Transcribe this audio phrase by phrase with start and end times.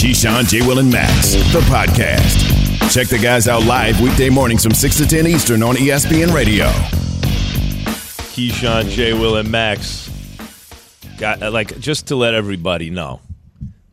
[0.00, 0.66] Keyshawn, J.
[0.66, 2.90] Will, and Max, the podcast.
[2.90, 6.68] Check the guys out live weekday mornings from 6 to 10 Eastern on ESPN Radio.
[8.32, 9.12] Keyshawn, J.
[9.12, 10.08] Will, and Max.
[11.18, 13.20] Got uh, like just to let everybody know,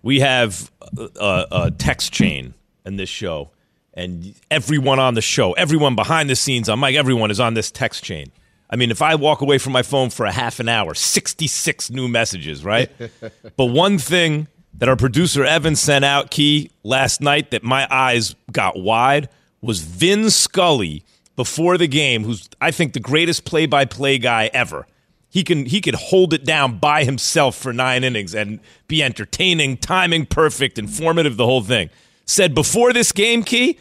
[0.01, 2.53] we have a, a text chain
[2.85, 3.49] in this show,
[3.93, 7.69] and everyone on the show, everyone behind the scenes on Mike, everyone is on this
[7.69, 8.31] text chain.
[8.69, 11.89] I mean, if I walk away from my phone for a half an hour, sixty-six
[11.89, 12.89] new messages, right?
[13.57, 14.47] but one thing
[14.78, 19.30] that our producer Evan sent out, Key, last night that my eyes got wide
[19.62, 21.04] was Vin Scully
[21.35, 24.88] before the game, who's I think the greatest play-by-play guy ever.
[25.30, 29.77] He can he could hold it down by himself for nine innings and be entertaining,
[29.77, 31.90] timing perfect, informative, the whole thing.
[32.26, 33.77] Said before this game, Key,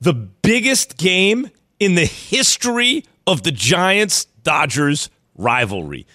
[0.00, 6.06] the biggest game in the history of the Giants Dodgers rivalry.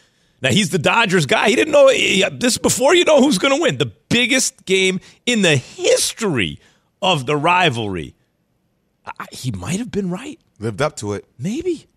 [0.42, 1.50] Now he's the Dodgers guy.
[1.50, 3.78] He didn't know he- this before you know who's going to win.
[3.78, 6.60] The biggest game in the history
[7.02, 8.16] of the rivalry.
[9.06, 10.40] I, he might have been right.
[10.60, 11.26] Lived up to it.
[11.38, 11.88] Maybe.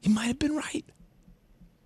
[0.00, 0.84] He might have been right.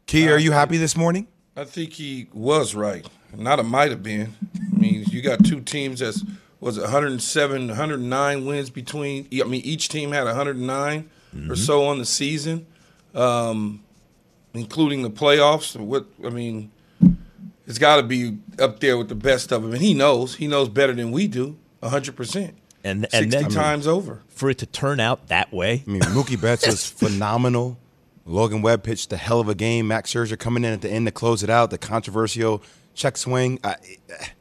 [0.07, 1.29] Key, are you happy this morning?
[1.57, 3.09] I think he was right.
[3.37, 4.35] Not a might have been.
[4.57, 6.25] I mean, you got two teams that's
[6.61, 9.29] was it 107, 109 wins between.
[9.33, 11.55] I mean, each team had 109 or mm-hmm.
[11.55, 12.67] so on the season,
[13.15, 13.83] um,
[14.55, 15.77] including the playoffs.
[15.77, 16.71] What I mean,
[17.67, 20.37] it's got to be up there with the best of them, and he knows.
[20.37, 21.57] He knows better than we do.
[21.81, 22.55] 100 percent.
[22.83, 24.23] And and then times over.
[24.29, 25.85] for it to turn out that way.
[25.87, 27.77] I mean, Mookie Betts was phenomenal.
[28.25, 29.89] Logan Webb pitched a hell of a game.
[29.89, 31.71] Max Scherzer coming in at the end to close it out.
[31.71, 32.63] The controversial
[32.95, 33.77] check swing, I,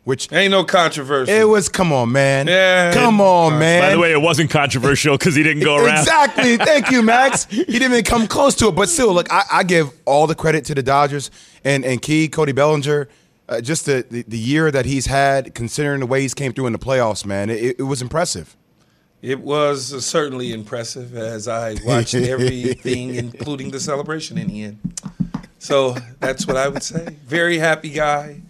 [0.03, 1.31] which Ain't no controversy.
[1.31, 1.69] it was.
[1.69, 2.47] Come on, man.
[2.47, 2.93] Yeah.
[2.93, 3.81] come on, man.
[3.81, 5.99] By the way, it wasn't controversial because he didn't go around.
[5.99, 6.57] Exactly.
[6.57, 7.45] Thank you, Max.
[7.49, 8.75] He didn't even come close to it.
[8.75, 11.29] But still, look, I, I give all the credit to the Dodgers
[11.63, 13.07] and, and Key, Cody Bellinger.
[13.47, 16.67] Uh, just the, the, the year that he's had, considering the way he's came through
[16.67, 18.55] in the playoffs, man, it, it was impressive.
[19.21, 24.79] It was certainly impressive as I watched everything, including the celebration in the end.
[25.59, 27.17] So that's what I would say.
[27.25, 28.41] Very happy guy.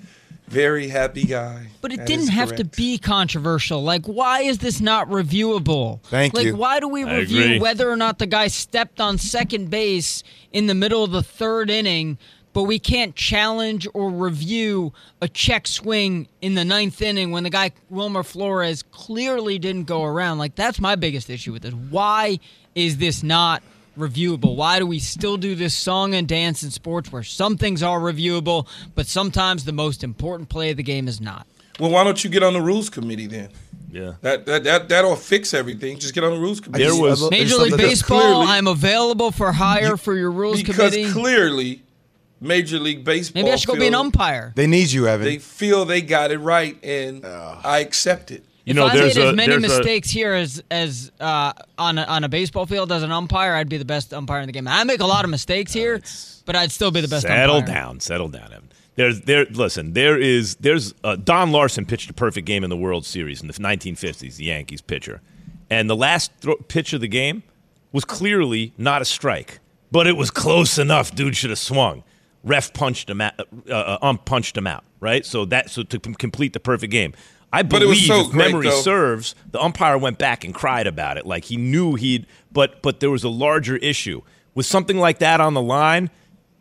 [0.47, 1.67] Very happy guy.
[1.81, 3.83] But it That didn't is have to be controversial.
[3.83, 6.01] Like, why is this not reviewable?
[6.05, 6.55] Thank like, you.
[6.55, 7.59] why do we I review agree.
[7.59, 11.69] whether or not the guy stepped on second base in the middle of the third
[11.69, 12.17] inning,
[12.53, 14.91] but we can't challenge or review
[15.21, 20.03] a check swing in the ninth inning when the guy Wilmer Flores clearly didn't go
[20.03, 20.39] around?
[20.39, 21.75] Like, that's my biggest issue with this.
[21.75, 22.39] Why
[22.73, 23.61] is this not?
[23.99, 27.83] Reviewable why do we still do this song and dance in sports where some things
[27.83, 31.45] are reviewable but sometimes the most important play of the game is not
[31.79, 33.49] Well, why don't you get on the rules committee then?
[33.91, 34.13] Yeah.
[34.21, 35.97] That that that that'll fix everything.
[35.97, 36.83] Just get on the rules committee.
[36.83, 41.11] There was- Major League Baseball, clearly- I'm available for hire for your rules because committee.
[41.11, 41.81] clearly,
[42.41, 43.41] Major League Baseball.
[43.41, 44.53] Maybe I should go be an umpire.
[44.55, 45.25] They need you, Evan.
[45.25, 48.43] They feel they got it right, and I accept it.
[48.69, 51.11] You if know, I there's made a as many there's a- mistakes here as as
[51.19, 54.41] uh, on a, on a baseball field as an umpire, I'd be the best umpire
[54.41, 54.67] in the game.
[54.67, 55.99] I make a lot of mistakes here,
[56.45, 57.25] but I'd still be the best.
[57.25, 57.73] Settle umpire.
[57.75, 58.69] down, settle down, Evan.
[58.95, 59.45] There's there.
[59.45, 63.41] Listen, there is there's uh, Don Larsen pitched a perfect game in the World Series
[63.41, 64.35] in the 1950s.
[64.35, 65.21] The Yankees pitcher,
[65.69, 66.31] and the last
[66.67, 67.43] pitch of the game
[67.91, 69.59] was clearly not a strike,
[69.91, 71.15] but it was close enough.
[71.15, 72.03] Dude should have swung.
[72.43, 73.33] Ref punched him out.
[73.69, 74.83] Uh, uh, ump punched him out.
[74.99, 75.25] Right.
[75.25, 77.13] So that so to com- complete the perfect game.
[77.51, 78.81] I But it believe, was so if great, memory though.
[78.81, 81.25] serves, the umpire went back and cried about it.
[81.25, 84.21] Like he knew he'd, but but there was a larger issue
[84.55, 86.09] with something like that on the line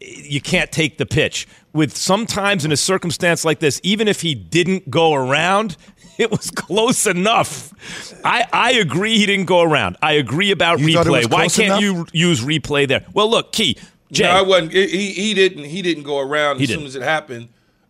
[0.00, 1.48] you can't take the pitch.
[1.72, 5.76] With sometimes in a circumstance like this, even if he didn't go around,
[6.18, 7.72] it was close enough.
[8.24, 9.96] I, I agree he didn't go around.
[10.00, 11.32] I agree about You thought it was replay.
[11.32, 11.82] Why can't enough?
[11.82, 13.04] you use replay there?
[13.12, 13.76] Well, look, Key,
[14.12, 14.24] Jay.
[14.24, 14.72] No, I wasn't.
[14.72, 15.64] He, he he didn't.
[15.64, 16.86] He didn't go around He as soon didn't.
[16.88, 17.48] as it happened.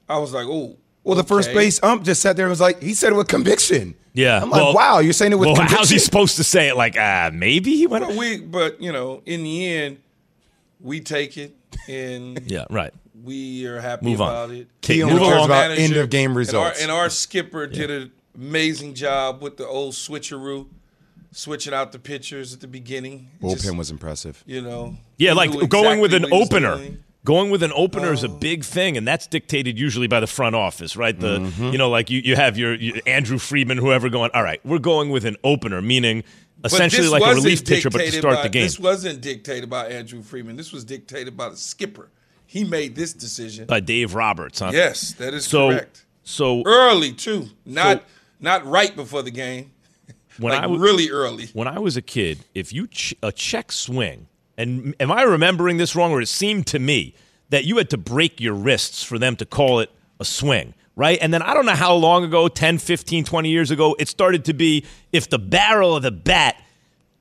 [0.09, 0.77] I was like, oh.
[1.09, 3.27] Well, the first base ump just sat there and was like, he said it with
[3.29, 3.95] conviction.
[4.15, 4.41] yeah.
[4.43, 5.79] I'm like, well- wow, you're saying it with well, conviction.
[5.79, 6.77] how's he supposed to say it?
[6.77, 8.07] Like, ah, maybe he went.
[8.07, 9.99] But we, but you know, in the end,
[10.81, 11.57] we take it
[11.89, 12.93] and Yeah, right.
[13.25, 14.29] we are happy Move on.
[14.29, 14.69] about it.
[14.83, 15.45] Take- He only move cares along.
[15.47, 16.83] about end of game and our- results.
[16.83, 20.69] And our, skipper did an amazing job with the old switcheroo,
[21.33, 23.31] switching out the pitchers at the beginning.
[23.43, 24.43] Bullpen Just, was impressive.
[24.47, 24.97] you know.
[25.17, 26.77] Yeah, like knew going with an exactly what he was opener.
[26.77, 27.05] doing.
[27.29, 30.57] Going with an opener is a big thing, and that's dictated usually by the front
[30.57, 31.19] office, right?
[31.19, 31.73] The Mm-hmm.
[31.73, 34.31] you know, like you, you have your, your Andrew Friedman, whoever going.
[34.33, 36.25] All right, we're going with an opener, meaning
[36.65, 39.89] essentially like a relief pitcher, but to start by- the game This wasn't dictated by
[39.89, 40.57] Andrew Friedman.
[40.57, 42.09] This was dictated by the skipper.
[42.47, 43.67] He made this decision.
[43.67, 44.61] by Dave Roberts.
[44.61, 44.71] Huh?
[44.73, 46.07] yes, that is So correct.
[46.23, 48.05] so Early too, not So-
[48.41, 49.71] not right before the game.
[50.39, 51.49] when like I was really early.
[51.53, 54.29] when I was a kid, if you ch- a check swing,
[54.59, 57.15] and am I remembering this wrong, or it seemed to me
[57.49, 59.91] that you had to break your wrists for them to call it
[60.21, 60.75] a swing.
[60.97, 61.19] right?
[61.23, 64.45] And then I don't know how long ago, 10, 15, 20 years ago, it started
[64.47, 66.61] to be if the barrel of the bat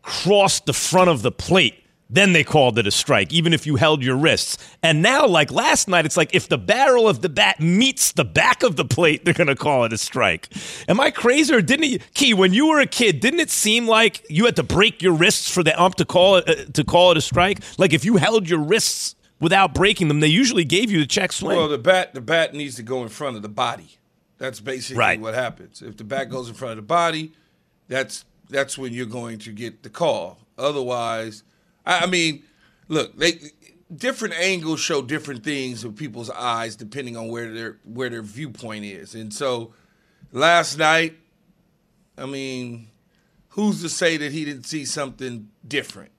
[0.01, 3.75] crossed the front of the plate, then they called it a strike, even if you
[3.75, 4.57] held your wrists.
[4.81, 8.24] And now, like last night, it's like if the barrel of the bat meets the
[8.24, 10.48] back of the plate, they're going to call it a strike.
[10.88, 13.88] Am I crazy or didn't it, Key, when you were a kid, didn't it seem
[13.88, 16.83] like you had to break your wrists for the ump to call it, uh, to
[16.83, 17.59] call it a strike?
[17.77, 21.31] Like if you held your wrists without breaking them, they usually gave you the check
[21.33, 21.57] swing.
[21.57, 23.98] Well, the bat the bat needs to go in front of the body.
[24.38, 25.19] That's basically Right.
[25.19, 25.81] what happens.
[25.81, 27.33] If the bat goes in front of the body,
[27.88, 30.39] that's that's when you're going to get the call.
[30.57, 31.44] Otherwise,
[31.88, 32.44] I, I mean,
[32.88, 33.39] look, they
[33.95, 38.86] different angles show different things with people's eyes depending on where their where their viewpoint
[38.86, 39.16] is.
[39.16, 39.74] And so,
[40.31, 41.16] last night,
[42.18, 42.89] I mean,
[43.50, 46.12] who's to say that he didn't see something different?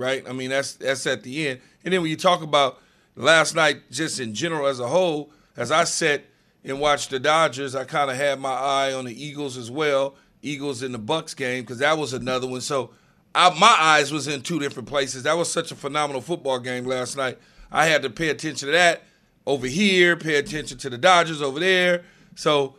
[0.00, 0.26] right?
[0.28, 1.60] I mean, that's that's at the end.
[1.84, 2.80] And then when you talk about
[3.14, 6.24] last night, just in general as a whole, as I sat
[6.64, 10.16] and watched the Dodgers, I kind of had my eye on the Eagles as well.
[10.42, 12.62] Eagles in the Bucks game because that was another one.
[12.62, 12.92] So
[13.34, 15.22] I, my eyes was in two different places.
[15.22, 17.38] That was such a phenomenal football game last night.
[17.70, 19.02] I had to pay attention to that
[19.46, 22.04] over here, pay attention to the Dodgers over there.
[22.34, 22.76] So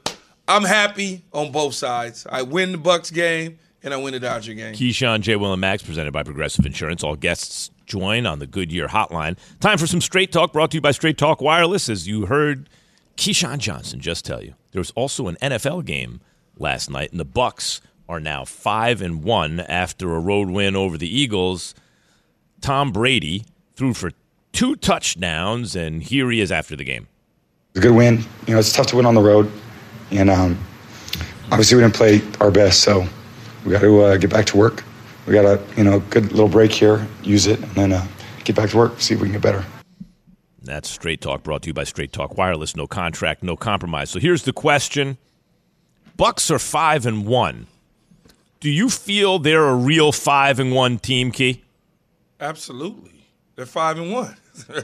[0.47, 2.27] I'm happy on both sides.
[2.29, 4.73] I win the Bucks game and I win the Dodger game.
[4.73, 5.35] Keyshawn, J.
[5.35, 7.03] Will, and Max, presented by Progressive Insurance.
[7.03, 9.37] All guests join on the Goodyear Hotline.
[9.59, 11.89] Time for some Straight Talk, brought to you by Straight Talk Wireless.
[11.89, 12.69] As you heard
[13.17, 16.21] Keyshawn Johnson just tell you, there was also an NFL game
[16.57, 17.81] last night, and the Bucks
[18.11, 21.73] are now five and one after a road win over the Eagles.
[22.59, 23.45] Tom Brady
[23.77, 24.11] threw for
[24.51, 27.07] two touchdowns, and here he is after the game.
[27.69, 28.25] It's a good win.
[28.47, 29.49] You know, it's tough to win on the road,
[30.11, 30.61] and um,
[31.51, 33.07] obviously we didn't play our best, so
[33.65, 34.83] we got to uh, get back to work.
[35.25, 38.05] We got a you know good little break here, use it, and then uh,
[38.43, 38.99] get back to work.
[38.99, 39.63] See if we can get better.
[40.61, 42.75] That's Straight Talk brought to you by Straight Talk Wireless.
[42.75, 44.09] No contract, no compromise.
[44.09, 45.17] So here's the question.
[46.17, 47.67] Bucks are five and one.
[48.61, 51.63] Do you feel they're a real five and one team, Key?
[52.39, 53.25] Absolutely,
[53.55, 54.37] they're five and one.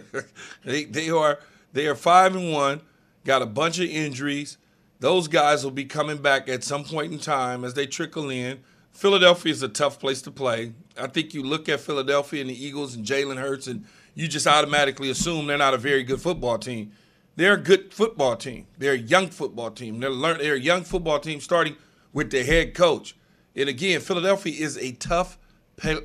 [0.65, 1.39] they they are
[1.73, 2.81] they are five and one.
[3.23, 4.57] Got a bunch of injuries.
[4.99, 8.61] Those guys will be coming back at some point in time as they trickle in.
[8.93, 10.73] Philadelphia is a tough place to play.
[10.99, 13.85] I think you look at Philadelphia and the Eagles and Jalen Hurts, and
[14.15, 16.93] you just automatically assume they're not a very good football team.
[17.35, 18.65] They're a good football team.
[18.79, 19.99] They're a young football team.
[19.99, 20.39] They're learn.
[20.39, 21.75] They're a young football team starting
[22.11, 23.15] with their head coach.
[23.57, 25.37] And again, Philadelphia is a tough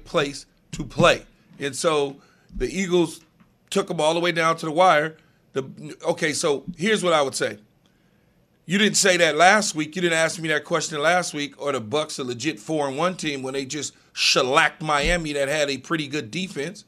[0.05, 1.27] place to play.
[1.59, 2.17] And so
[2.57, 3.21] the Eagles
[3.71, 5.17] took them all the way down to the wire.
[5.53, 7.59] The okay, so here's what I would say.
[8.65, 9.95] You didn't say that last week.
[9.97, 11.61] You didn't ask me that question last week.
[11.61, 15.49] Or the Bucks a legit four and one team when they just shellacked Miami that
[15.49, 16.85] had a pretty good defense.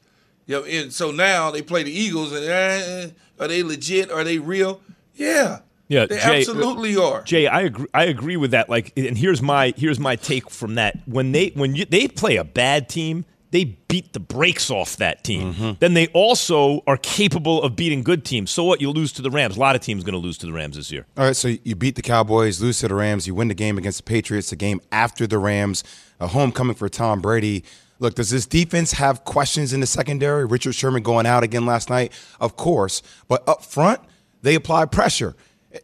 [0.47, 3.09] You know, and so now they play the Eagles and eh,
[3.39, 4.11] are they legit?
[4.11, 4.81] Are they real?
[5.15, 7.21] Yeah, Yeah, they Jay- absolutely are.
[7.23, 7.87] Jay, I agree.
[7.93, 8.69] I agree with that.
[8.69, 10.97] Like, and here's my here's my take from that.
[11.05, 15.23] When they when you, they play a bad team, they beat the brakes off that
[15.23, 15.53] team.
[15.53, 15.71] Mm-hmm.
[15.79, 18.51] Then they also are capable of beating good teams.
[18.51, 18.81] So what?
[18.81, 19.57] You lose to the Rams.
[19.57, 21.05] A lot of teams going to lose to the Rams this year.
[21.17, 23.77] All right, so you beat the Cowboys, lose to the Rams, you win the game
[23.77, 25.83] against the Patriots, the game after the Rams,
[26.19, 27.63] a homecoming for Tom Brady.
[27.99, 30.43] Look, does this defense have questions in the secondary?
[30.43, 32.11] Richard Sherman going out again last night,
[32.41, 34.01] of course, but up front
[34.41, 35.35] they apply pressure.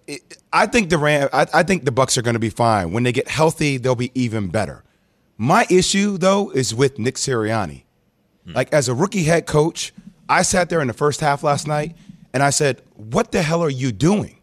[0.07, 2.91] It- I think the Ram, I, I think the Bucks are going to be fine.
[2.91, 4.83] When they get healthy, they'll be even better.
[5.37, 7.83] My issue though is with Nick Sirianni.
[8.45, 8.53] Hmm.
[8.53, 9.93] Like as a rookie head coach,
[10.27, 11.95] I sat there in the first half last night
[12.33, 14.37] and I said, "What the hell are you doing?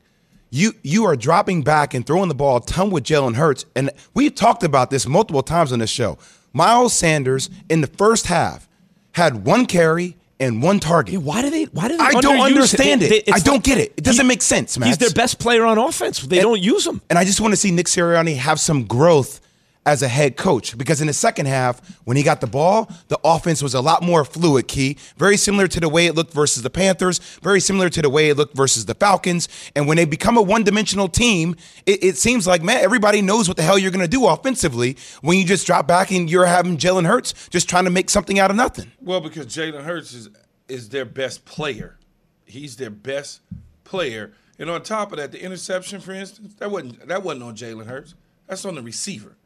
[0.51, 3.91] You you are dropping back and throwing the ball a ton with Jalen Hurts." And
[4.15, 6.19] we talked about this multiple times on this show.
[6.53, 8.69] Miles Sanders in the first half
[9.13, 11.21] had one carry and one target.
[11.21, 11.65] Why do they?
[11.65, 12.03] Why do they?
[12.03, 13.13] I don't understand it.
[13.13, 13.95] it's I don't get it.
[13.97, 14.89] It doesn't make sense, man.
[14.89, 16.21] He's their best player on offense.
[16.21, 17.01] They don't use him.
[17.11, 19.41] And I just want to see Nick Sirianni have some growth
[19.89, 23.19] as a head coach because in the second half, when he got the ball, the
[23.25, 24.99] offense was a lot more fluid, Key.
[25.17, 28.29] Very similar to the way it looked versus the Panthers, very similar to the way
[28.29, 29.49] it looked versus the Falcons.
[29.75, 33.49] And when they become a one dimensional team, it, it seems like, man, everybody knows
[33.49, 36.45] what the hell you're going to do offensively when you just drop back and you're
[36.45, 38.93] having Jalen Hurts just trying to make something out of nothing.
[39.01, 40.29] Well, because Jalen Hurts is
[40.69, 41.97] is their best player.
[42.45, 43.41] He's their best
[43.85, 44.33] player.
[44.59, 47.87] And on top of that, the interception, for instance, that wasn't that wasn't on Jalen
[47.87, 48.15] Hurts.
[48.47, 49.37] That's on the receiver.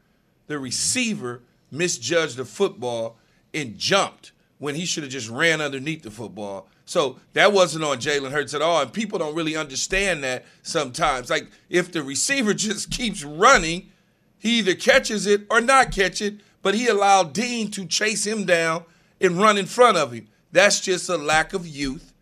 [0.46, 3.16] The receiver misjudged the football
[3.54, 6.68] and jumped when he should have just ran underneath the football.
[6.84, 8.82] So that wasn't on Jalen Hurts at all.
[8.82, 11.30] And people don't really understand that sometimes.
[11.30, 13.90] Like if the receiver just keeps running,
[14.38, 18.44] he either catches it or not catch it, but he allowed Dean to chase him
[18.44, 18.84] down
[19.20, 20.28] and run in front of him.
[20.52, 22.12] That's just a lack of youth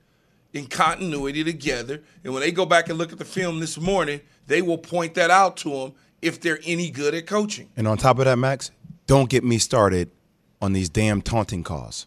[0.53, 2.03] in continuity together.
[2.25, 5.15] And when they go back and look at the film this morning, they will point
[5.15, 7.69] that out to them if they're any good at coaching.
[7.77, 8.71] And on top of that, Max,
[9.07, 10.11] don't get me started
[10.61, 12.07] on these damn taunting calls.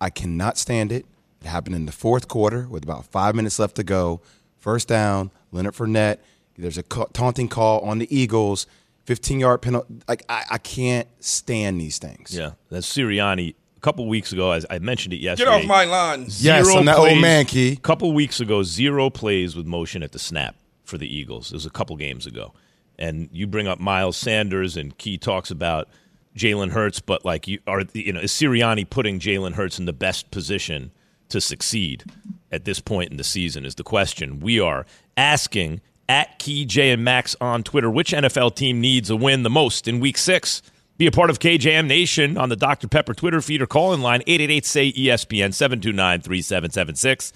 [0.00, 1.06] I cannot stand it.
[1.40, 4.20] It happened in the fourth quarter with about five minutes left to go.
[4.58, 6.18] First down, Leonard Fournette.
[6.56, 8.66] There's a taunting call on the Eagles.
[9.04, 9.94] 15 yard penalty.
[10.08, 12.36] Like I, I can't stand these things.
[12.36, 13.54] Yeah, that's Sirianni.
[13.76, 15.50] A couple weeks ago, as I mentioned it yesterday.
[15.50, 16.22] Get off my lawn.
[16.22, 17.72] Yes, Zero I'm that plays, old man, Key.
[17.74, 21.52] A couple weeks ago, zero plays with motion at the snap for the Eagles.
[21.52, 22.52] It was a couple games ago.
[22.98, 25.88] And you bring up Miles Sanders, and Key talks about
[26.36, 29.92] Jalen Hurts, but like you are, you know, is Sirianni putting Jalen Hurts in the
[29.92, 30.90] best position
[31.28, 32.04] to succeed
[32.52, 33.64] at this point in the season?
[33.64, 34.86] Is the question we are
[35.16, 37.90] asking at Key J and Max on Twitter.
[37.90, 40.62] Which NFL team needs a win the most in Week Six?
[40.98, 42.88] Be a part of KJM Nation on the Dr.
[42.88, 47.32] Pepper Twitter feed or call in line 888 say ESPN 729 3776.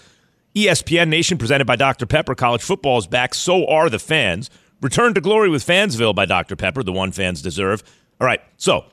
[0.54, 2.06] ESPN Nation presented by Dr.
[2.06, 2.34] Pepper.
[2.34, 3.34] College football is back.
[3.34, 4.48] So are the fans.
[4.80, 6.56] Return to glory with Fansville by Dr.
[6.56, 7.82] Pepper, the one fans deserve.
[8.20, 8.86] All right, so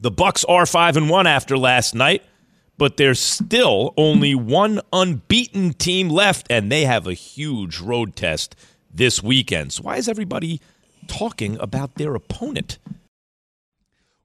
[0.00, 2.24] the Bucks are five and one after last night,
[2.78, 8.56] but there's still only one unbeaten team left, and they have a huge road test
[8.92, 9.74] this weekend.
[9.74, 10.60] So why is everybody
[11.06, 12.78] talking about their opponent?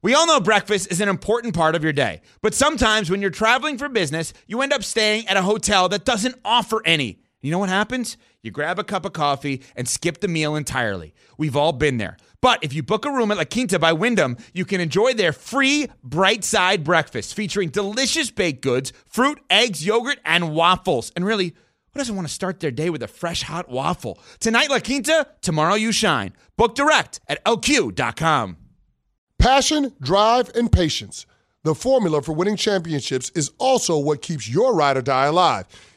[0.01, 3.31] We all know breakfast is an important part of your day, but sometimes when you're
[3.31, 7.19] traveling for business, you end up staying at a hotel that doesn't offer any.
[7.41, 8.17] You know what happens?
[8.41, 11.13] You grab a cup of coffee and skip the meal entirely.
[11.37, 12.17] We've all been there.
[12.41, 15.33] But if you book a room at La Quinta by Wyndham, you can enjoy their
[15.33, 21.11] free bright side breakfast featuring delicious baked goods, fruit, eggs, yogurt, and waffles.
[21.15, 21.53] And really,
[21.95, 24.19] who doesn't want to start their day with a fresh hot waffle?
[24.39, 26.33] Tonight, La Quinta, tomorrow, you shine.
[26.57, 28.57] Book direct at lq.com.
[29.39, 31.25] Passion, drive, and patience.
[31.63, 35.65] The formula for winning championships is also what keeps your ride or die alive.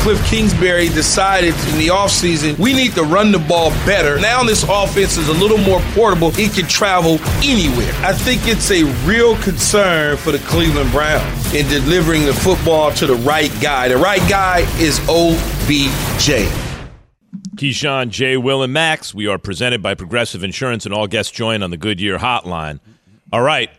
[0.00, 4.18] Cliff Kingsbury decided in the offseason, we need to run the ball better.
[4.18, 6.30] Now this offense is a little more portable.
[6.38, 7.92] It can travel anywhere.
[8.02, 13.06] I think it's a real concern for the Cleveland Browns in delivering the football to
[13.06, 13.88] the right guy.
[13.88, 16.48] The right guy is OBJ.
[17.56, 18.38] Keyshawn, J.
[18.38, 19.14] Will, and Max.
[19.14, 22.80] We are presented by Progressive Insurance, and all guests join on the Goodyear Hotline.
[23.30, 23.70] All right.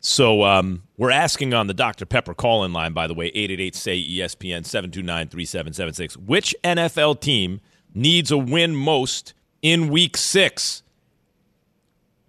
[0.00, 2.04] So um, we're asking on the Dr.
[2.04, 6.16] Pepper call in line, by the way, 888 say ESPN 729 3776.
[6.16, 7.60] Which NFL team
[7.94, 10.82] needs a win most in week six?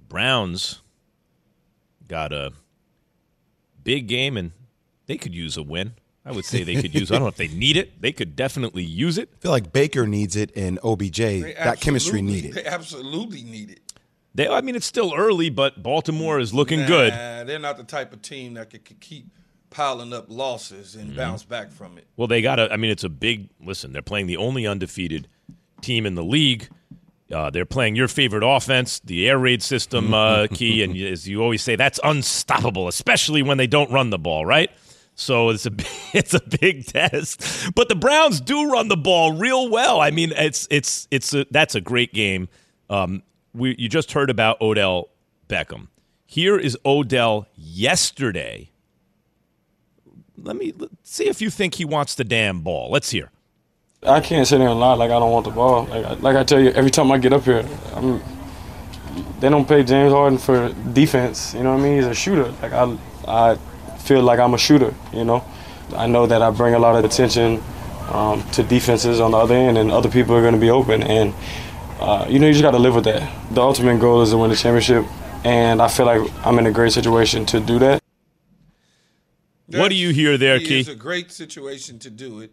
[0.08, 0.82] Browns
[2.08, 2.54] got a
[3.84, 4.52] big game, and
[5.08, 5.94] they could use a win.
[6.24, 7.12] I would say they could use.
[7.12, 8.00] I don't know if they need it.
[8.00, 9.30] They could definitely use it.
[9.34, 11.18] I feel like Baker needs it and OBJ.
[11.18, 12.54] That chemistry needed.
[12.54, 13.89] They absolutely need it.
[14.40, 17.14] They, I mean, it's still early, but Baltimore is looking Nah, good.
[17.46, 19.28] They're not the type of team that could, could keep
[19.70, 22.08] piling up losses and bounce back from it.
[22.16, 22.72] Well, they got to.
[22.72, 23.50] I mean, it's a big.
[23.62, 25.28] Listen, they're playing the only undefeated
[25.82, 26.70] team in the league.
[27.30, 31.44] Uh, they're playing your favorite offense, the air raid system uh, key, and as you
[31.44, 34.72] always say, that's unstoppable, especially when they don't run the ball, right?
[35.16, 35.72] So it's a
[36.14, 37.74] it's a big test.
[37.76, 40.00] But the Browns do run the ball real well.
[40.00, 42.48] I mean, it's it's it's a, that's a great game.
[42.90, 43.22] Um,
[43.54, 45.10] we you just heard about Odell
[45.48, 45.88] Beckham.
[46.26, 48.70] Here is Odell yesterday.
[50.42, 52.90] Let me see if you think he wants the damn ball.
[52.92, 53.32] Let's hear.
[54.04, 55.86] I can't sit there and lie like I don't want the ball.
[55.86, 58.22] Like, I- like I tell you, every time I get up here, I'm,
[59.42, 61.54] they don't pay James Harden for defense.
[61.54, 61.96] You know what I mean?
[61.98, 62.52] He's a shooter.
[62.62, 63.56] Like I, I
[63.98, 64.94] feel like I'm a shooter.
[65.12, 65.44] You know,
[65.96, 67.62] I know that I bring a lot of attention
[68.12, 71.04] um, to defenses on the other end, and other people are going to be open.
[71.04, 71.34] And
[72.00, 73.30] uh, you know, you just got to live with that.
[73.54, 75.06] The ultimate goal is to win the championship,
[75.44, 78.02] and I feel like I'm in a great situation to do that.
[79.68, 80.80] What do you hear there, He Key?
[80.80, 82.52] It's a great situation to do it,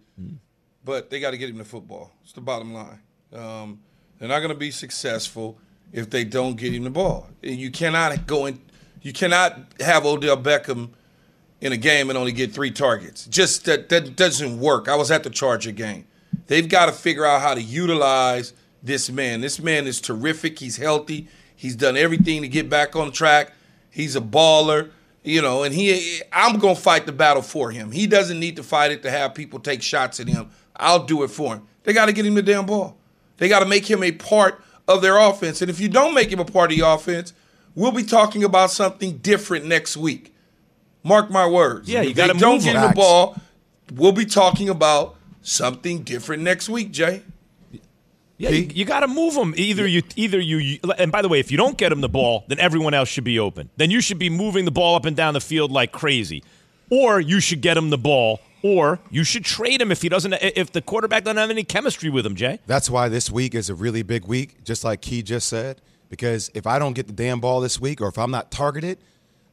[0.85, 2.12] but they got to get him the football.
[2.23, 3.00] It's the bottom line.
[3.33, 3.81] Um,
[4.19, 5.59] they're not going to be successful
[5.93, 7.29] if they don't get him the ball.
[7.43, 8.61] You cannot go in.
[9.00, 10.91] You cannot have Odell Beckham
[11.61, 13.26] in a game and only get three targets.
[13.26, 14.88] Just that that doesn't work.
[14.88, 16.07] I was at the Charger game.
[16.49, 18.53] They've got to figure out how to utilize
[18.87, 19.40] this man.
[19.40, 20.59] This man is terrific.
[20.59, 21.28] He's healthy.
[21.55, 23.52] He's done everything to get back on track.
[23.90, 24.90] He's a baller,
[25.23, 27.90] you know, and he I'm going to fight the battle for him.
[27.93, 30.50] He doesn't need to fight it to have people take shots at him.
[30.76, 31.62] I'll do it for him.
[31.85, 32.97] They got to get him the damn ball.
[33.38, 35.62] They got to make him a part of their offense.
[35.62, 37.33] And if you don't make him a part of the offense,
[37.75, 40.35] we'll be talking about something different next week.
[41.02, 41.88] Mark my words.
[41.88, 43.37] Yeah, you gotta don't move get him the ball.
[43.95, 47.23] We'll be talking about something different next week, Jay.
[48.38, 49.55] Yeah, you, you got to move them.
[49.57, 50.78] Either you, either you, you.
[50.99, 53.25] And by the way, if you don't get him the ball, then everyone else should
[53.25, 53.71] be open.
[53.76, 56.45] Then you should be moving the ball up and down the field like crazy,
[56.90, 60.35] or you should get him the ball, or you should trade him if he doesn't.
[60.35, 62.61] If the quarterback doesn't have any chemistry with him, Jay.
[62.66, 65.81] That's why this week is a really big week, just like Key just said.
[66.09, 68.99] Because if I don't get the damn ball this week, or if I'm not targeted,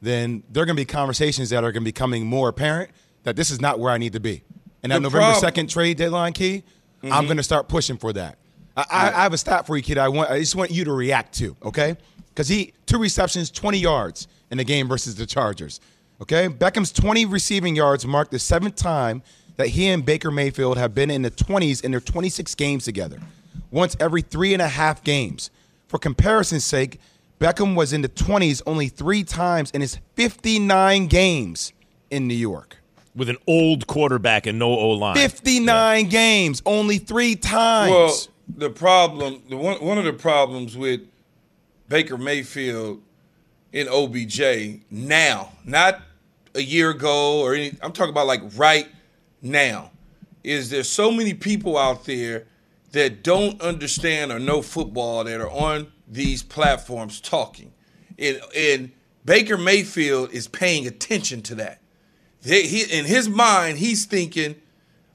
[0.02, 2.92] then there are going to be conversations that are going to be becoming more apparent
[3.24, 4.44] that this is not where I need to be.
[4.84, 6.64] And that The November second trade deadline, Key,
[7.02, 7.26] I'm mm-hmm.
[7.26, 8.38] going to start pushing for that.
[8.76, 9.98] I, I, I have a stat for you, kid.
[9.98, 10.30] I want.
[10.30, 11.56] I just want you to react to.
[11.64, 11.96] Okay,
[12.30, 15.80] because he two receptions, 20 yards in the game versus the Chargers.
[16.22, 19.22] Okay, Beckham's 20 receiving yards marked the seventh time
[19.58, 23.20] that he and Baker Mayfield have been in the 20s in their 26 games together,
[23.72, 25.52] once every three and a half games.
[25.88, 27.00] For comparison's sake,
[27.40, 31.74] Beckham was in the 20s only three times in his 59 games
[32.10, 32.78] in New York.
[33.16, 35.16] With an old quarterback and no O line.
[35.16, 37.92] 59 games, only three times.
[37.92, 41.02] Well, the problem, the one one of the problems with
[41.90, 43.02] Baker Mayfield
[43.72, 46.02] in OBJ now, not
[46.56, 48.88] a year ago or any, I'm talking about like right
[49.42, 49.92] now,
[50.44, 52.46] is there's so many people out there
[52.92, 57.72] that don't understand or know football that are on these platforms talking,
[58.20, 58.92] and and
[59.26, 61.80] Baker Mayfield is paying attention to that.
[62.42, 64.56] They- he, in his mind, he's thinking,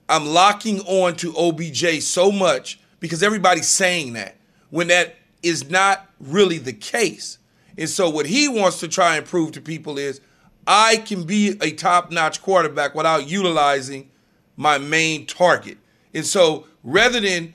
[0.09, 4.37] I'm locking on to OBJ so much because everybody's saying that
[4.71, 7.39] when that is not really the case.
[7.77, 10.21] And so what he wants to try and prove to people is
[10.67, 14.11] I can be a top-notch quarterback without utilizing
[14.57, 15.79] my main target.
[16.13, 17.55] And so rather than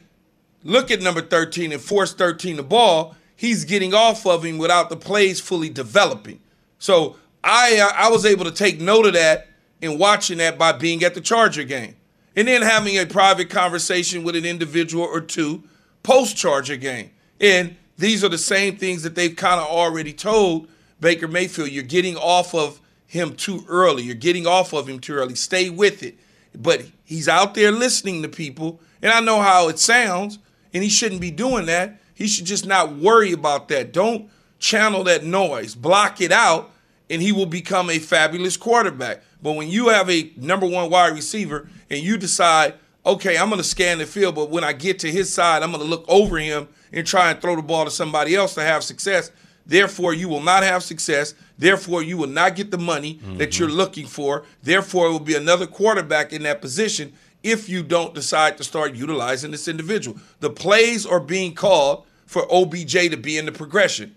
[0.64, 4.90] look at number 13 and force 13 the ball, he's getting off of him without
[4.90, 6.40] the plays fully developing.
[6.80, 9.48] So I uh, I was able to take note of that
[9.82, 11.96] and watching that by being at the Charger game.
[12.36, 15.64] And then having a private conversation with an individual or two
[16.02, 17.12] post Charger game.
[17.40, 20.68] And these are the same things that they've kind of already told
[21.00, 21.70] Baker Mayfield.
[21.70, 24.04] You're getting off of him too early.
[24.04, 25.36] You're getting off of him too early.
[25.36, 26.18] Stay with it.
[26.56, 28.80] But he's out there listening to people.
[29.02, 30.40] And I know how it sounds.
[30.74, 32.00] And he shouldn't be doing that.
[32.16, 33.92] He should just not worry about that.
[33.92, 35.76] Don't channel that noise.
[35.76, 36.72] Block it out,
[37.10, 39.22] and he will become a fabulous quarterback.
[39.42, 42.74] But when you have a number one wide receiver and you decide,
[43.06, 45.72] okay, I'm going to scan the field, but when I get to his side, I'm
[45.72, 48.62] going to look over him and try and throw the ball to somebody else to
[48.62, 49.32] have success.
[49.66, 51.36] Therefore, you will not have success.
[51.58, 53.78] Therefore, you will not get the money that you're mm-hmm.
[53.78, 54.44] looking for.
[54.62, 58.96] Therefore, it will be another quarterback in that position if you don't decide to start
[58.96, 60.18] utilizing this individual.
[60.40, 64.16] The plays are being called for OBJ to be in the progression.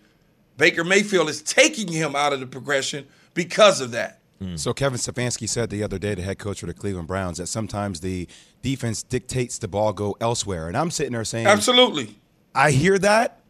[0.56, 4.20] Baker Mayfield is taking him out of the progression because of that.
[4.40, 4.56] Hmm.
[4.56, 7.46] So Kevin Stefanski said the other day, the head coach of the Cleveland Browns, that
[7.46, 8.28] sometimes the
[8.62, 10.68] defense dictates the ball go elsewhere.
[10.68, 12.16] And I'm sitting there saying, Absolutely.
[12.54, 13.40] I hear that.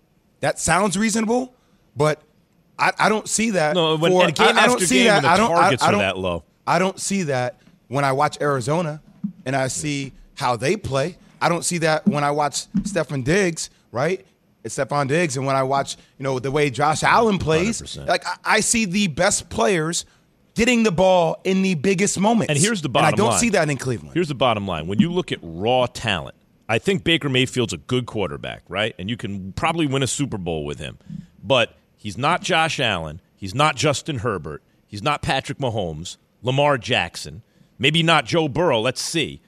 [0.41, 1.55] That sounds reasonable,
[1.97, 2.23] but
[2.79, 3.75] I, I don't see that.
[3.75, 5.15] No, when- for- game I, I don't after see game that.
[5.15, 6.45] when the I don't, I- targets I are don't- that low.
[6.67, 7.57] I don't see that
[7.89, 9.01] when I watch Arizona
[9.45, 11.17] and I see how they play.
[11.41, 14.27] I don't see that when I watch Stefon Diggs, right?
[14.65, 18.09] It's Stefon Diggs, and when I watch, you know, the way Josh Allen plays, 100%.
[18.09, 20.05] like I, I see the best players
[20.57, 22.51] getting the ball in the biggest moments.
[22.51, 23.39] And here's the And bottom I don't line.
[23.39, 24.15] see that in Cleveland.
[24.15, 24.89] Here's the bottom line.
[24.89, 26.35] When you look at raw talent,
[26.69, 28.95] I think Baker Mayfield's a good quarterback, right?
[28.99, 30.99] And you can probably win a Super Bowl with him.
[31.43, 33.21] But he's not Josh Allen.
[33.37, 34.63] He's not Justin Herbert.
[34.89, 37.43] He's not Patrick Mahomes, Lamar Jackson,
[37.79, 38.81] maybe not Joe Burrow.
[38.81, 39.41] Let's see.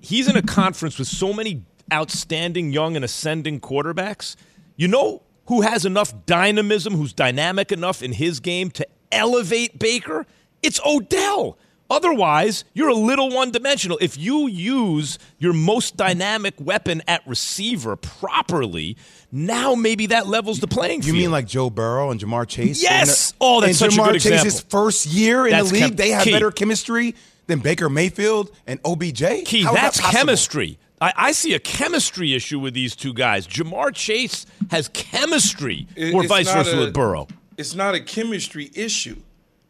[0.00, 4.34] He's in a conference with so many outstanding young and ascending quarterbacks.
[4.76, 10.26] You know who has enough dynamism, who's dynamic enough in his game to elevate Baker?
[10.64, 11.58] It's Odell.
[11.90, 13.98] Otherwise, you're a little one dimensional.
[14.00, 18.96] If you use your most dynamic weapon at receiver properly,
[19.30, 21.14] now maybe that levels the playing field.
[21.14, 22.82] You mean like Joe Burrow and Ja'Marr Chase?
[22.82, 23.30] Yes!
[23.32, 24.70] In the- Oh, that's in such a Ja'Marr good Chase's example.
[24.70, 26.32] first year in That's the league, chem- they have key.
[26.32, 27.14] better chemistry
[27.46, 29.44] than Baker Mayfield and OBJ.
[29.44, 30.18] Key, How is that that's possible?
[30.18, 30.78] chemistry.
[31.02, 33.46] I, I see a chemistry issue with these two guys.
[33.46, 37.28] Ja'Marr Chase has chemistry, It- or vice versa a- with Burrow.
[37.58, 39.16] It's not a chemistry issue.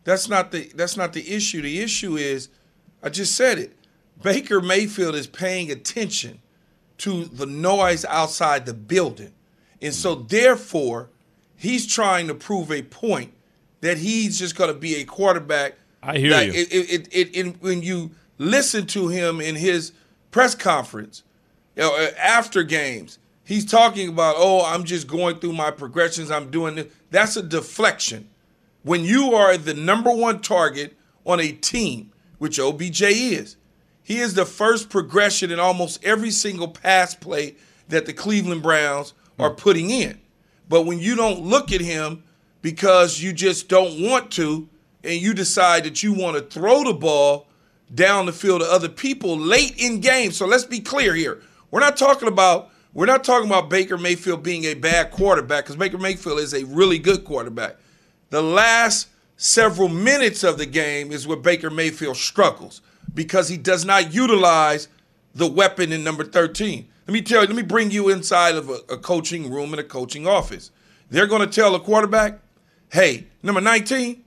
[0.05, 1.63] That's not the that's not the issue.
[1.63, 2.49] The issue is,
[3.03, 3.77] I just said it.
[4.23, 6.41] Baker Mayfield is paying attention
[6.99, 9.33] to the noise outside the building,
[9.83, 11.09] and so therefore,
[11.57, 13.33] he's trying to prove a point
[13.81, 15.75] that he's just going to be a quarterback.
[16.03, 16.53] I hear that you.
[16.53, 19.93] It, it, it, it, it- when you listen to him in his
[20.31, 21.23] press conference,
[21.77, 26.31] you know, uh, after games, he's talking about, oh, I'm just going through my progressions.
[26.31, 26.87] I'm doing this.
[27.11, 28.29] That's a deflection.
[28.85, 33.57] When you are the number one target on a team, which OBJ is,
[34.03, 37.57] he is the first progression in almost every single pass play
[37.89, 39.57] that the Cleveland Browns are hmm.
[39.57, 40.21] putting in.
[40.69, 42.23] But when you don't look at him
[42.63, 44.69] because you just don't want to,
[45.03, 47.47] and you decide that you want to throw the ball
[47.95, 50.37] down the field to other people late in games.
[50.37, 51.43] So let's be clear here.
[51.71, 55.77] We're not talking about we're not talking about Baker Mayfield being a bad quarterback because
[55.77, 57.77] Baker Mayfield is a really good quarterback.
[58.35, 62.81] The last several minutes of the game is where Baker Mayfield struggles
[63.15, 64.89] because he does not utilize
[65.37, 66.89] the weapon in number 13.
[67.07, 69.79] Let me tell you, let me bring you inside of a, a coaching room in
[69.79, 70.73] a coaching office.
[71.11, 72.41] They're going to tell a quarterback,
[72.91, 74.25] hey, number 19,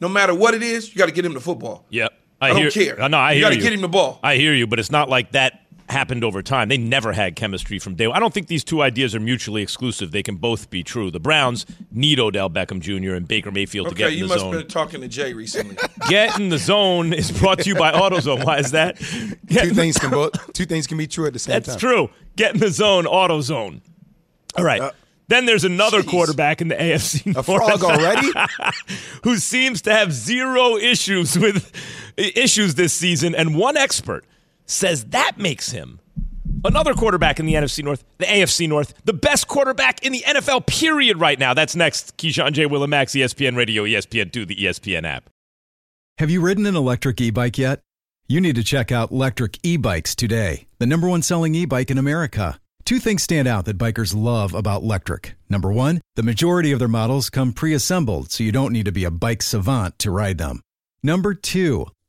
[0.00, 1.84] no matter what it is, you got to get him the football.
[1.90, 2.10] Yep.
[2.40, 3.06] I hear, don't care.
[3.06, 3.62] No, I hear You hear gotta you.
[3.62, 4.18] get him the ball.
[4.22, 5.61] I hear you, but it's not like that
[5.92, 6.68] happened over time.
[6.68, 8.16] They never had chemistry from day one.
[8.16, 10.10] I don't think these two ideas are mutually exclusive.
[10.10, 11.10] They can both be true.
[11.12, 13.14] The Browns need Odell Beckham Jr.
[13.14, 14.52] and Baker Mayfield to get in you the must zone.
[14.54, 15.76] have been talking to Jay recently.
[16.08, 18.44] Get in the zone is brought to you by AutoZone.
[18.44, 18.98] Why is that?
[19.46, 21.72] Get Two things can both two things can be true at the same That's time.
[21.74, 22.10] That's true.
[22.34, 23.82] Get in the zone, AutoZone.
[24.58, 24.90] All right.
[25.28, 26.08] then there's another Uh, jeez.
[26.10, 28.28] quarterback in the AFC A North frog already?
[29.24, 31.70] who seems to have zero issues with
[32.16, 34.24] issues this season, and one expert
[34.72, 36.00] says that makes him
[36.64, 40.66] another quarterback in the NFC North, the AFC North, the best quarterback in the NFL.
[40.66, 41.20] Period.
[41.20, 42.16] Right now, that's next.
[42.16, 42.66] Keyshawn J.
[42.66, 45.28] Willimax, ESPN Radio, E ESPN Two, the ESPN app.
[46.18, 47.80] Have you ridden an electric e bike yet?
[48.28, 51.90] You need to check out Lectric E Bikes today, the number one selling e bike
[51.90, 52.58] in America.
[52.84, 55.32] Two things stand out that bikers love about Lectric.
[55.48, 58.92] Number one, the majority of their models come pre assembled, so you don't need to
[58.92, 60.60] be a bike savant to ride them.
[61.02, 61.86] Number two,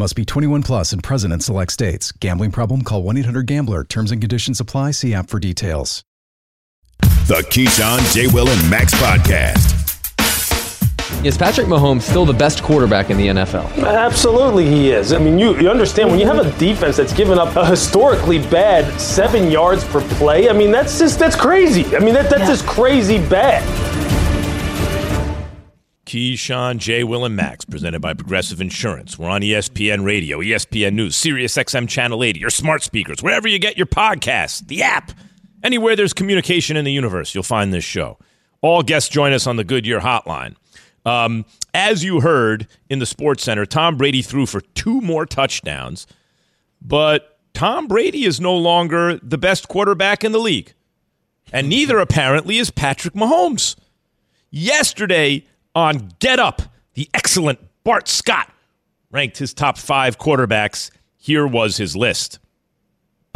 [0.00, 2.12] Must be 21 plus and present in select states.
[2.12, 2.82] Gambling problem?
[2.82, 3.82] Call 1 800 Gambler.
[3.82, 4.92] Terms and conditions apply.
[4.92, 6.04] See app for details.
[7.00, 8.28] The Keyshawn, J.
[8.28, 9.74] Will, and Max podcast.
[11.26, 13.84] Is Patrick Mahomes still the best quarterback in the NFL?
[13.84, 15.12] Absolutely, he is.
[15.12, 18.38] I mean, you, you understand when you have a defense that's given up a historically
[18.38, 20.48] bad seven yards per play.
[20.48, 21.84] I mean, that's just that's crazy.
[21.96, 23.64] I mean, that, that's just crazy bad.
[26.08, 27.04] Keyshawn, J.
[27.04, 29.18] Will, and Max, presented by Progressive Insurance.
[29.18, 33.58] We're on ESPN Radio, ESPN News, Sirius XM Channel 80, your smart speakers, wherever you
[33.58, 35.12] get your podcasts, the app.
[35.62, 38.16] Anywhere there's communication in the universe, you'll find this show.
[38.62, 40.56] All guests join us on the Goodyear Hotline.
[41.04, 41.44] Um,
[41.74, 46.06] as you heard in the Sports Center, Tom Brady threw for two more touchdowns,
[46.80, 50.72] but Tom Brady is no longer the best quarterback in the league.
[51.52, 53.76] And neither apparently is Patrick Mahomes.
[54.50, 55.44] Yesterday
[55.78, 56.60] on Get Up,
[56.94, 58.50] the excellent Bart Scott
[59.10, 60.90] ranked his top five quarterbacks.
[61.16, 62.40] Here was his list.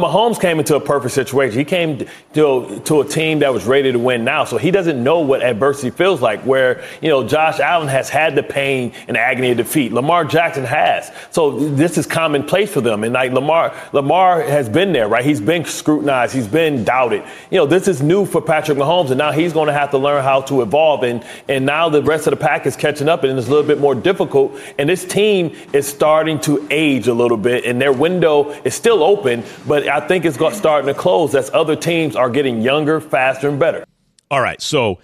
[0.01, 1.59] Mahomes came into a perfect situation.
[1.59, 1.99] He came
[2.33, 5.43] to, to a team that was ready to win now, so he doesn't know what
[5.43, 6.41] adversity feels like.
[6.47, 10.63] Where you know Josh Allen has had the pain and agony of defeat, Lamar Jackson
[10.63, 11.11] has.
[11.29, 13.03] So this is commonplace for them.
[13.03, 15.23] And like Lamar, Lamar has been there, right?
[15.23, 17.23] He's been scrutinized, he's been doubted.
[17.51, 19.99] You know, this is new for Patrick Mahomes, and now he's going to have to
[19.99, 21.03] learn how to evolve.
[21.03, 23.67] And and now the rest of the pack is catching up, and it's a little
[23.67, 24.59] bit more difficult.
[24.79, 29.03] And this team is starting to age a little bit, and their window is still
[29.03, 32.99] open, but I think it's got- starting to close as other teams are getting younger,
[33.01, 33.85] faster, and better.
[34.31, 34.99] All right, so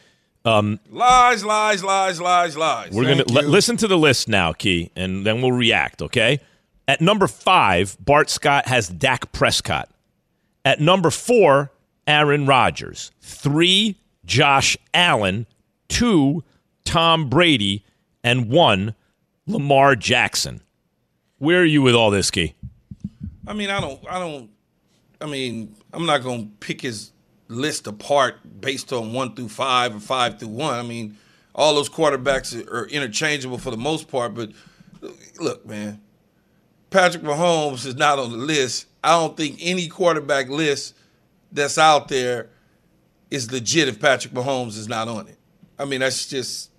[0.45, 2.91] Um, Lies, lies, lies, lies, lies.
[2.91, 6.39] We're going to li- listen to the list now, Key, and then we'll react, okay?
[6.87, 9.89] At number five, Bart Scott has Dak Prescott.
[10.63, 11.71] At number four,
[12.07, 13.11] Aaron Rodgers.
[13.21, 15.45] Three, Josh Allen.
[15.89, 16.43] Two,
[16.85, 17.83] Tom Brady.
[18.23, 18.95] And one,
[19.45, 20.61] Lamar Jackson.
[21.37, 22.53] Where are you with all this, Key?
[23.45, 24.49] I mean, I don't, I don't,
[25.21, 27.11] I mean, I'm not going to pick his
[27.47, 30.73] list apart based on one through five or five through one.
[30.73, 31.17] I mean,
[31.53, 34.33] all those quarterbacks are interchangeable for the most part.
[34.33, 34.51] But
[35.39, 36.01] look, man,
[36.89, 38.87] Patrick Mahomes is not on the list.
[39.03, 40.95] I don't think any quarterback list
[41.51, 42.49] that's out there
[43.31, 45.37] is legit if Patrick Mahomes is not on it.
[45.77, 46.71] I mean, that's just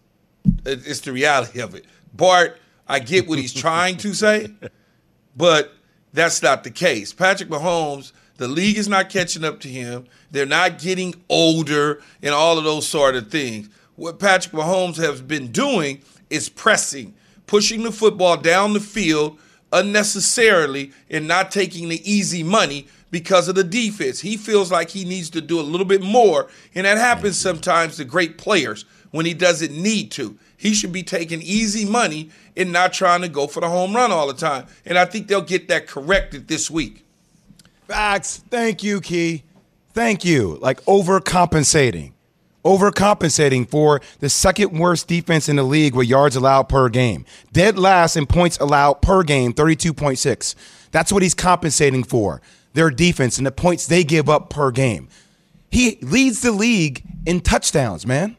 [0.65, 1.85] it's the reality of it.
[2.13, 4.49] Bart, I get what he's trying to say,
[5.37, 5.73] but
[6.13, 7.13] that's not the case.
[7.13, 10.07] Patrick Mahomes, the league is not catching up to him.
[10.31, 13.69] They're not getting older and all of those sort of things.
[13.97, 16.01] What Patrick Mahomes has been doing
[16.31, 17.13] is pressing,
[17.47, 19.39] pushing the football down the field
[19.75, 24.21] unnecessarily and not taking the easy money because of the defense.
[24.21, 27.97] He feels like he needs to do a little bit more, and that happens sometimes
[27.97, 30.39] to great players when he doesn't need to.
[30.57, 34.11] He should be taking easy money and not trying to go for the home run
[34.11, 34.67] all the time.
[34.87, 37.05] And I think they'll get that corrected this week.
[37.91, 38.45] Facts.
[38.49, 39.43] Thank you, Key.
[39.93, 40.59] Thank you.
[40.61, 42.13] Like overcompensating.
[42.65, 47.25] Overcompensating for the second worst defense in the league with yards allowed per game.
[47.53, 50.55] Dead last in points allowed per game, 32.6.
[50.93, 52.41] That's what he's compensating for.
[52.75, 55.09] Their defense and the points they give up per game.
[55.73, 58.37] He leads the league in touchdowns, man.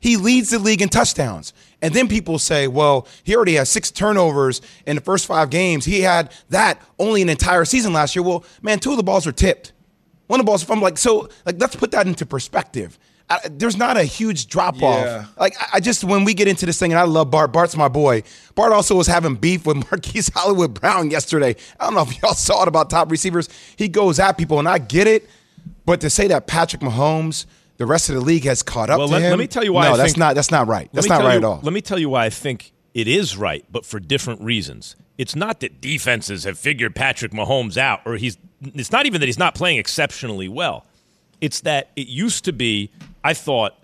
[0.00, 1.52] He leads the league in touchdowns.
[1.82, 5.84] And then people say, well, he already has six turnovers in the first five games.
[5.84, 8.22] He had that only an entire season last year.
[8.22, 9.72] Well, man, two of the balls were tipped.
[10.26, 12.98] One of the balls from like, so, like, let's put that into perspective.
[13.30, 15.04] I, there's not a huge drop off.
[15.04, 15.26] Yeah.
[15.38, 17.76] Like, I, I just, when we get into this thing, and I love Bart, Bart's
[17.76, 18.22] my boy.
[18.54, 21.54] Bart also was having beef with Marquise Hollywood Brown yesterday.
[21.78, 23.48] I don't know if y'all saw it about top receivers.
[23.76, 25.28] He goes at people, and I get it.
[25.84, 27.46] But to say that Patrick Mahomes,
[27.78, 29.30] the rest of the league has caught up Well, to let- him.
[29.30, 30.34] let me tell you why No, I that's think- not.
[30.34, 30.88] That's not right.
[30.92, 31.60] That's not right you- at all.
[31.62, 34.94] Let me tell you why I think it is right, but for different reasons.
[35.16, 38.36] It's not that defenses have figured Patrick Mahomes out, or he's.
[38.74, 40.86] It's not even that he's not playing exceptionally well.
[41.40, 42.90] It's that it used to be.
[43.24, 43.74] I thought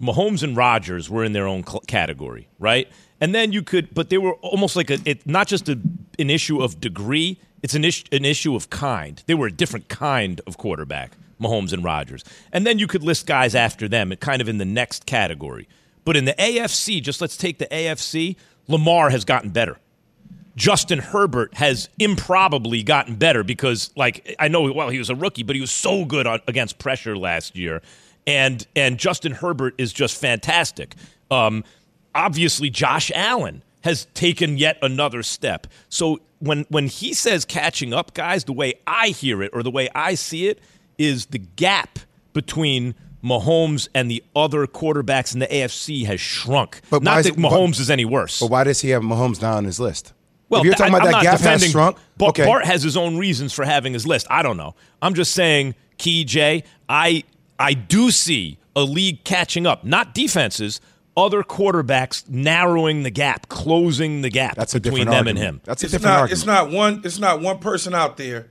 [0.00, 2.88] Mahomes and Rodgers were in their own cl- category, right?
[3.20, 4.98] And then you could, but they were almost like a.
[5.06, 5.78] It not just a,
[6.18, 7.38] an issue of degree.
[7.62, 9.22] It's an issue, an issue of kind.
[9.26, 11.12] They were a different kind of quarterback,
[11.44, 12.24] Mahomes and Rodgers.
[12.52, 15.68] And then you could list guys after them, kind of in the next category.
[16.04, 18.36] But in the AFC, just let's take the AFC,
[18.68, 19.78] Lamar has gotten better.
[20.56, 25.42] Justin Herbert has improbably gotten better because, like, I know, well, he was a rookie,
[25.42, 27.82] but he was so good on, against pressure last year,
[28.26, 30.94] and and Justin Herbert is just fantastic.
[31.30, 31.64] Um,
[32.14, 35.66] obviously, Josh Allen has taken yet another step.
[35.88, 39.70] So when when he says catching up, guys, the way I hear it or the
[39.70, 40.60] way I see it
[40.98, 41.98] is the gap
[42.32, 46.80] between Mahomes and the other quarterbacks in the AFC has shrunk.
[46.90, 48.40] But Not that it- but- Mahomes is any worse.
[48.40, 50.12] But why does he have Mahomes not on his list?
[50.50, 52.44] Well, if you're talking I- about I'm that gap has shrunk, Ba- okay.
[52.44, 54.26] Bart has his own reasons for having his list.
[54.28, 54.74] I don't know.
[55.00, 57.24] I'm just saying, Key J, I
[57.58, 60.80] I do see a league catching up, not defenses,
[61.16, 65.60] other quarterbacks narrowing the gap, closing the gap That's a between different them and him.
[65.64, 66.20] That's a It's different not.
[66.22, 66.32] argument.
[66.38, 67.00] It's not one.
[67.04, 68.48] It's not one person out there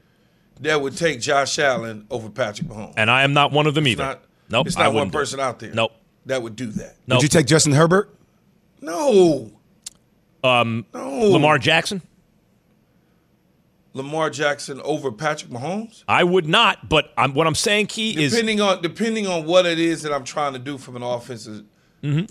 [0.62, 2.94] that would take Josh Allen over Patrick Mahomes.
[2.98, 4.04] And I am not one of them It's either.
[4.04, 4.24] not.
[4.50, 5.22] nope, It's I not one wouldn't do it.
[5.22, 5.74] person out there.
[5.74, 5.92] Nope.
[6.26, 6.96] That would do that.
[7.08, 7.18] Nope.
[7.18, 8.16] Would you take Justin Herbert?
[8.82, 9.52] No.
[10.44, 11.10] um, No.
[11.30, 12.02] Lamar Jackson?
[13.96, 16.04] Lamar Jackson over Patrick Mahomes?
[16.08, 19.66] I would not, but I'm, what I'm saying, Key, is Depending on depending on what
[19.68, 21.64] it is that I'm trying to do from an offensive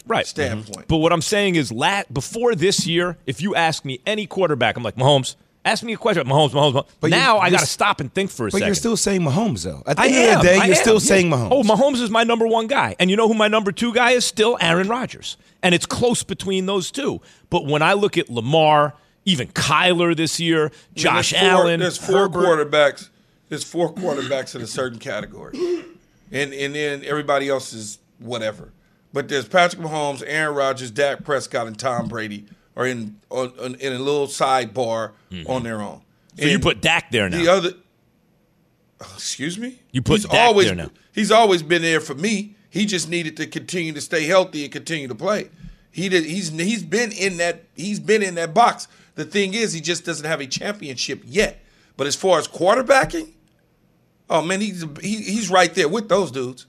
[0.06, 0.88] right standpoint.
[0.88, 4.76] But what I'm saying is, la- before this year, if you ask me any quarterback,
[4.76, 5.36] I'm like Mahomes.
[5.64, 6.72] Ask me a question, Mahomes, Mahomes.
[6.72, 6.88] Mahomes.
[7.00, 8.66] But now I got to stop and think for a But second.
[8.66, 9.82] you're still saying Mahomes, though.
[9.86, 10.36] At the I end am.
[10.38, 10.98] of the day, I you're am, still yeah.
[10.98, 11.48] saying Mahomes.
[11.52, 14.10] Oh, Mahomes is my number one guy, and you know who my number two guy
[14.10, 14.24] is?
[14.24, 17.20] Still Aaron Rodgers, and it's close between those two.
[17.48, 18.94] But when I look at Lamar,
[19.24, 22.40] even Kyler this year, I mean, Josh there's four- Allen, There's four Herbert,
[22.72, 23.08] quarterbacks.
[23.48, 25.56] There's four quarterbacks in a certain category,
[26.32, 28.72] and and then everybody else is whatever.
[29.12, 33.74] But there's Patrick Mahomes, Aaron Rodgers, Dak Prescott, and Tom Brady are in on, on,
[33.76, 35.12] in a little sidebar
[35.46, 36.00] on their own.
[36.36, 36.42] Mm-hmm.
[36.42, 37.38] So you put Dak there now.
[37.38, 37.70] the other.
[39.14, 39.80] Excuse me.
[39.90, 40.90] You put he's Dak always there now.
[41.12, 42.54] he's always been there for me.
[42.70, 45.50] He just needed to continue to stay healthy and continue to play.
[45.90, 46.24] He did.
[46.24, 48.88] He's he's been in that he's been in that box.
[49.14, 51.62] The thing is, he just doesn't have a championship yet.
[51.98, 53.32] But as far as quarterbacking,
[54.30, 56.66] oh man, he's he, he's right there with those dudes.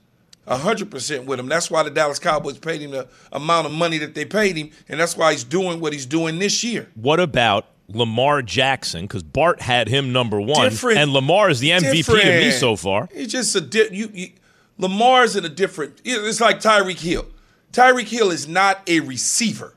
[0.48, 1.46] Hundred percent with him.
[1.48, 4.70] That's why the Dallas Cowboys paid him the amount of money that they paid him,
[4.88, 6.88] and that's why he's doing what he's doing this year.
[6.94, 9.02] What about Lamar Jackson?
[9.02, 12.76] Because Bart had him number one, Different- and Lamar is the MVP to me so
[12.76, 13.08] far.
[13.12, 14.28] It's just a di- you, you
[14.78, 16.00] Lamar's in a different.
[16.04, 17.26] It's like Tyreek Hill.
[17.72, 19.76] Tyreek Hill is not a receiver.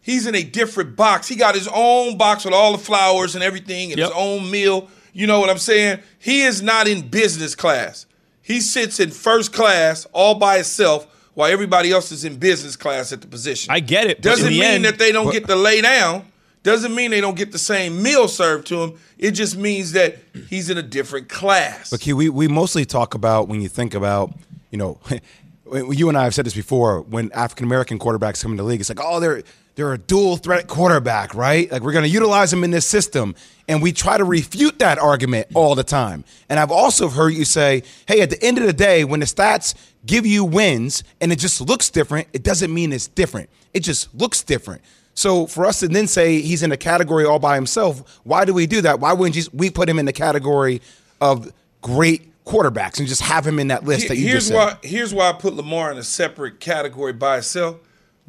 [0.00, 1.28] He's in a different box.
[1.28, 4.08] He got his own box with all the flowers and everything, and Yep.
[4.08, 4.88] his own meal.
[5.12, 5.98] You know what I'm saying?
[6.18, 8.06] He is not in business class.
[8.48, 13.12] He sits in first class all by himself, while everybody else is in business class
[13.12, 13.70] at the position.
[13.70, 14.22] I get it.
[14.22, 16.24] Doesn't mean end- that they don't get to lay down.
[16.62, 18.98] Doesn't mean they don't get the same meal served to them.
[19.18, 20.16] It just means that
[20.48, 21.90] he's in a different class.
[21.90, 24.32] But Key, we, we mostly talk about when you think about,
[24.70, 24.98] you know,
[25.72, 28.80] you and I have said this before, when African American quarterbacks come in the league,
[28.80, 29.42] it's like, oh, they're
[29.78, 31.70] they're a dual threat quarterback, right?
[31.70, 33.36] Like we're gonna utilize them in this system.
[33.68, 36.24] And we try to refute that argument all the time.
[36.48, 39.26] And I've also heard you say, hey, at the end of the day, when the
[39.26, 43.50] stats give you wins and it just looks different, it doesn't mean it's different.
[43.72, 44.82] It just looks different.
[45.14, 48.52] So for us to then say he's in a category all by himself, why do
[48.52, 48.98] we do that?
[48.98, 50.82] Why wouldn't you, we put him in the category
[51.20, 54.56] of great quarterbacks and just have him in that list that you here's just said?
[54.56, 57.76] why here's why I put Lamar in a separate category by itself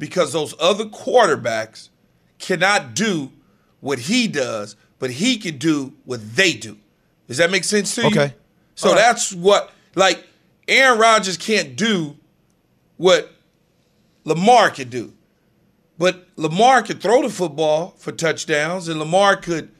[0.00, 1.90] because those other quarterbacks
[2.40, 3.30] cannot do
[3.78, 6.76] what he does, but he can do what they do.
[7.28, 8.06] Does that make sense to you?
[8.08, 8.34] Okay.
[8.74, 9.02] So All right.
[9.02, 10.26] that's what like
[10.66, 12.16] Aaron Rodgers can't do
[12.96, 13.32] what
[14.24, 15.12] Lamar can do.
[15.98, 19.70] But Lamar could throw the football for touchdowns, and Lamar could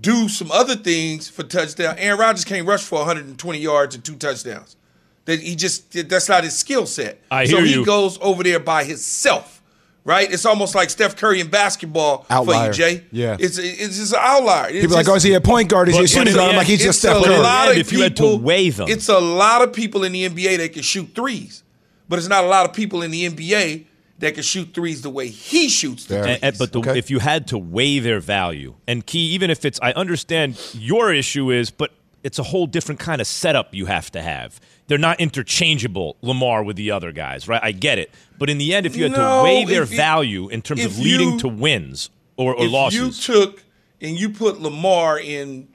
[0.00, 1.96] do some other things for touchdown.
[1.98, 4.76] Aaron Rodgers can't rush for 120 yards and two touchdowns.
[5.24, 7.20] That he just that's not his skill set.
[7.30, 7.84] I so hear he you.
[7.84, 9.62] goes over there by himself,
[10.04, 10.30] right?
[10.32, 12.72] It's almost like Steph Curry in basketball Outlier.
[12.72, 13.04] for you, Jay.
[13.10, 13.36] Yeah.
[13.40, 14.68] it's it's just an outlier.
[14.70, 15.88] It's People are like, oh, is he a point guard?
[15.88, 16.50] Is he a But- but shooting in guard?
[16.50, 17.38] I'm like, he's just it's Steph a Curry.
[17.38, 18.88] lot of If you had to weigh them.
[18.88, 21.62] It's a lot of people in the NBA that can shoot threes,
[22.08, 23.86] but it's not a lot of people in the NBA
[24.20, 26.34] that can shoot threes the way he shoots the threes.
[26.36, 26.98] And- and- but the, Okay.
[26.98, 31.12] if you had to weigh their value, and key, even if it's, I understand your
[31.12, 31.90] issue is, but
[32.22, 34.60] it's a whole different kind of setup you have to have.
[34.86, 37.60] They're not interchangeable, Lamar with the other guys, right?
[37.62, 38.10] I get it.
[38.38, 40.84] But in the end, if you had No, to weigh their you- value in terms
[40.84, 43.62] of leading you- to wins or, or if losses, you took
[44.00, 45.68] and you put Lamar in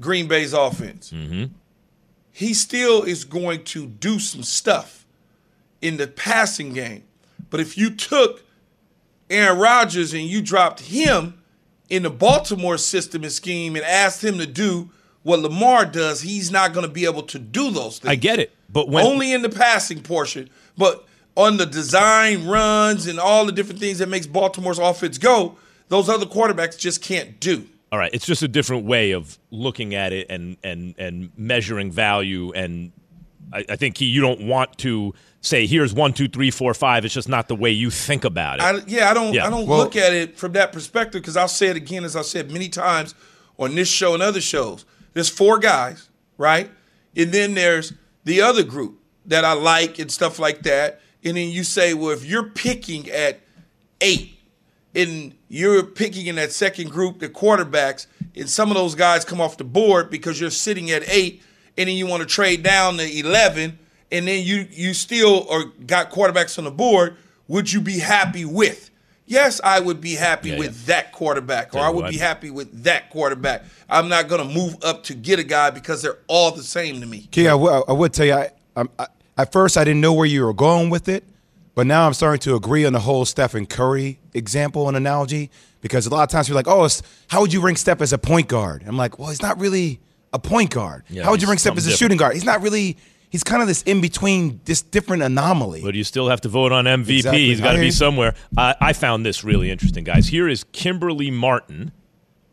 [0.00, 1.44] Green Bay's offense, Mm-hmm.
[2.32, 5.06] he still is going to do some stuff
[5.80, 7.04] in the passing game.
[7.50, 8.42] But if you took
[9.28, 11.34] Aaron Rodgers and you dropped him
[11.88, 14.90] in the Baltimore system and scheme and asked him to do
[15.22, 18.10] what Lamar does, he's not going to be able to do those things.
[18.10, 18.54] I get it.
[18.68, 21.06] But when only in the passing portion, but
[21.36, 25.56] on the design runs and all the different things that makes Baltimore's offense go,
[25.88, 27.66] those other quarterbacks just can't do.
[27.92, 31.90] All right, it's just a different way of looking at it and and and measuring
[31.90, 32.52] value.
[32.52, 32.92] And
[33.52, 37.04] I, I think you don't want to say here's one, two, three, four, five.
[37.04, 38.62] It's just not the way you think about it.
[38.62, 39.34] I, yeah, I don't.
[39.34, 39.46] Yeah.
[39.46, 42.14] I don't Well- look at it from that perspective because I'll say it again, as
[42.14, 43.14] I said many times
[43.58, 44.84] on this show and other shows.
[45.12, 46.70] There's four guys, right?
[47.16, 47.92] And then there's
[48.24, 51.00] the other group that I like and stuff like that.
[51.24, 53.40] And then you say, well, if you're picking at
[54.00, 54.36] eight,
[54.94, 59.40] and you're picking in that second group, the quarterbacks, and some of those guys come
[59.40, 61.42] off the board because you're sitting at eight,
[61.78, 63.78] and then you want to trade down to eleven,
[64.10, 67.16] and then you you still are got quarterbacks on the board.
[67.48, 68.89] Would you be happy with?
[69.30, 72.10] Yes, I would be happy Yeah, with that quarterback, or Tell I would what.
[72.10, 73.62] be happy with that quarterback.
[73.88, 77.00] I'm not going to move up to get a guy because they're all the same
[77.00, 77.28] to me.
[77.30, 79.06] Key, I would- I would tell you, I, I, I,
[79.38, 81.22] at first I didn't know where you were going with it,
[81.76, 86.06] but now I'm starting to agree on the whole Stephen Curry example and analogy because
[86.06, 88.18] a lot of times you're like, oh, it's, how would you rank Steph as a
[88.18, 88.82] point guard?
[88.84, 90.00] I'm like, well, he's not really
[90.32, 91.04] a point guard.
[91.08, 91.98] Yeah, how would you rank Steph as a different.
[92.00, 92.34] shooting guard?
[92.34, 92.96] He's not really.
[93.30, 95.82] He's kind of this in between, this different anomaly.
[95.82, 97.18] But you still have to vote on MVP.
[97.18, 97.46] Exactly.
[97.46, 98.34] He's got to be somewhere.
[98.56, 100.26] Uh, I found this really interesting, guys.
[100.26, 101.92] Here is Kimberly Martin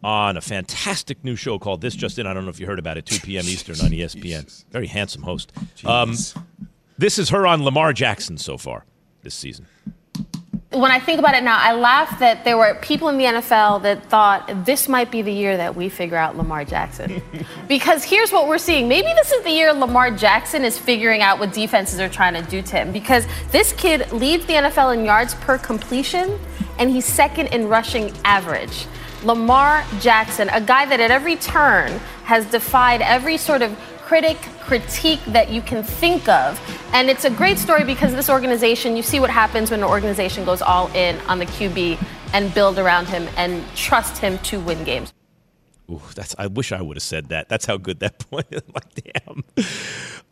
[0.04, 2.28] on a fantastic new show called This Just In.
[2.28, 3.44] I don't know if you heard about it, 2 p.m.
[3.48, 4.66] Eastern on ESPN.
[4.72, 5.52] Very handsome host.
[5.84, 6.16] Um,
[6.98, 8.86] this is her on Lamar Jackson so far
[9.24, 9.66] this season.
[10.80, 13.84] When I think about it now, I laugh that there were people in the NFL
[13.84, 17.21] that thought this might be the year that we figure out Lamar Jackson.
[17.67, 18.88] because here's what we're seeing.
[18.88, 22.50] Maybe this is the year Lamar Jackson is figuring out what defenses are trying to
[22.50, 22.92] do to him.
[22.92, 26.40] Because this kid leads the NFL in yards per completion,
[26.80, 28.88] and he's second in rushing average.
[29.23, 31.92] Lamar Jackson, a guy that at every turn
[32.23, 36.58] has defied every sort of critic, critique that you can think of.
[36.93, 40.45] And it's a great story because this organization, you see what happens when an organization
[40.45, 42.01] goes all in on the QB
[42.33, 45.12] and build around him and trust him to win games.
[45.91, 46.33] Ooh, that's.
[46.37, 47.49] I wish I would have said that.
[47.49, 48.62] That's how good that point is.
[48.73, 48.93] like,
[49.25, 49.43] damn.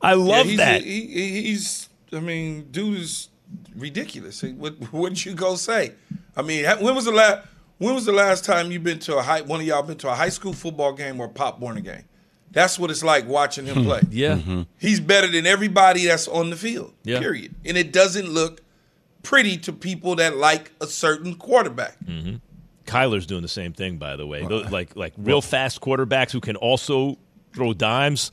[0.01, 0.81] I love Yeah, he's, that.
[0.83, 1.89] he- he- he's.
[2.13, 3.27] I mean, dude is
[3.75, 4.41] ridiculous.
[4.41, 5.93] What what'd you go say?
[6.37, 7.45] I mean, when was the last?
[7.77, 9.41] When was the last time you been to a high?
[9.41, 12.03] One of y'all been to a high school football game or a pop Warner game?
[12.51, 14.01] That's what it's like watching him play.
[14.11, 14.63] yeah.
[14.79, 16.93] He's better than everybody that's on the field.
[17.03, 17.19] Yeah.
[17.19, 17.53] Period.
[17.65, 18.61] And it doesn't look
[19.23, 21.97] pretty to people that like a certain quarterback.
[22.05, 22.35] Mm-hmm.
[22.85, 24.45] Kyler's doing the same thing, by the way.
[24.45, 27.17] Those- like like real fast quarterbacks who can also
[27.53, 28.31] throw dimes.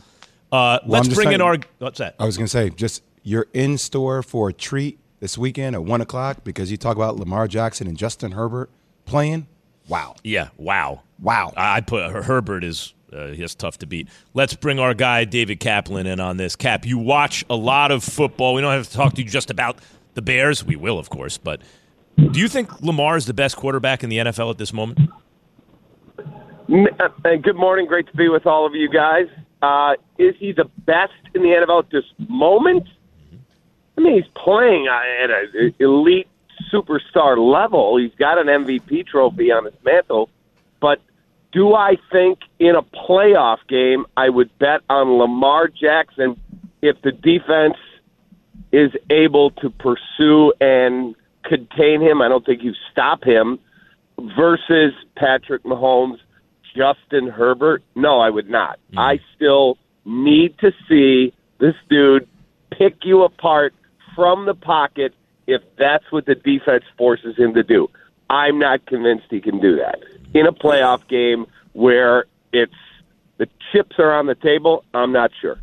[0.53, 1.57] Uh, Well, let's just bring in our.
[1.79, 2.15] What's that?
[2.21, 5.83] I was going to say, just you're in store for a treat this weekend at
[5.83, 8.69] one o'clock because you talk about Lamar Jackson and Justin Herbert
[9.07, 9.47] playing.
[9.89, 10.17] Wow.
[10.23, 10.49] Yeah.
[10.59, 11.03] Wow.
[11.21, 11.55] Wow.
[11.57, 14.09] I I put Herbert is uh, he's tough to beat.
[14.35, 16.57] Let's bring our guy David Kaplan in on this.
[16.57, 18.55] Cap, you watch a lot of football.
[18.55, 19.79] We don't have to talk to you just about
[20.15, 20.65] the Bears.
[20.65, 21.61] We will, of course, but
[22.17, 24.99] do you think Lamar is the best quarterback in the NFL at this moment?
[26.19, 27.09] Uh,
[27.43, 27.87] Good morning.
[27.87, 29.27] Great to be with all of you guys.
[29.61, 32.87] Uh, is he the best in the NFL at this moment?
[33.97, 36.29] I mean, he's playing at an elite
[36.73, 37.99] superstar level.
[37.99, 40.31] He's got an MVP trophy on his mantle.
[40.81, 41.01] But
[41.53, 46.41] do I think in a playoff game I would bet on Lamar Jackson
[46.81, 47.77] if the defense
[48.73, 52.23] is able to pursue and contain him?
[52.23, 53.59] I don't think you stop him
[54.19, 56.19] versus Patrick Mahomes,
[56.75, 57.83] Justin Herbert?
[57.95, 58.79] No, I would not.
[58.93, 58.99] Hmm.
[58.99, 62.27] I still need to see this dude
[62.71, 63.75] pick you apart
[64.17, 65.15] from the pocket
[65.47, 67.89] if that's what the defense forces him to do.
[68.31, 69.99] I'm not convinced he can do that.
[70.35, 72.74] In a playoff game where it's
[73.39, 75.57] the chips are on the table, I'm not sure.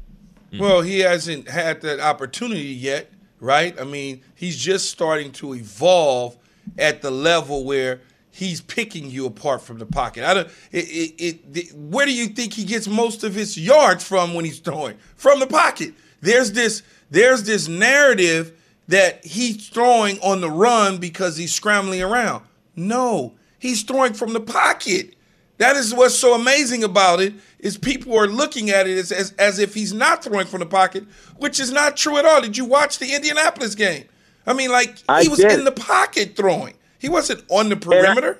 [0.52, 0.60] Mm-hmm.
[0.60, 3.80] Well, he hasn't had that opportunity yet, right?
[3.80, 6.38] I mean, he's just starting to evolve
[6.78, 8.02] at the level where
[8.32, 10.24] he's picking you apart from the pocket.
[10.24, 10.48] I don't.
[10.72, 10.86] It,
[11.20, 14.60] it, it, where do you think he gets most of his yards from when he's
[14.60, 14.98] throwing?
[15.16, 15.94] From the pocket.
[16.22, 16.82] There's this.
[17.12, 18.54] There's this narrative
[18.88, 22.44] that he's throwing on the run because he's scrambling around.
[22.76, 25.16] No, he's throwing from the pocket.
[25.58, 29.34] That is what's so amazing about it is people are looking at it as, as,
[29.34, 31.04] as if he's not throwing from the pocket,
[31.38, 32.42] which is not true at all.
[32.42, 34.06] Did you watch the Indianapolis game?
[34.48, 35.52] I mean, like I he was did.
[35.52, 36.76] in the pocket throwing.
[36.98, 38.40] He wasn't on the perimeter.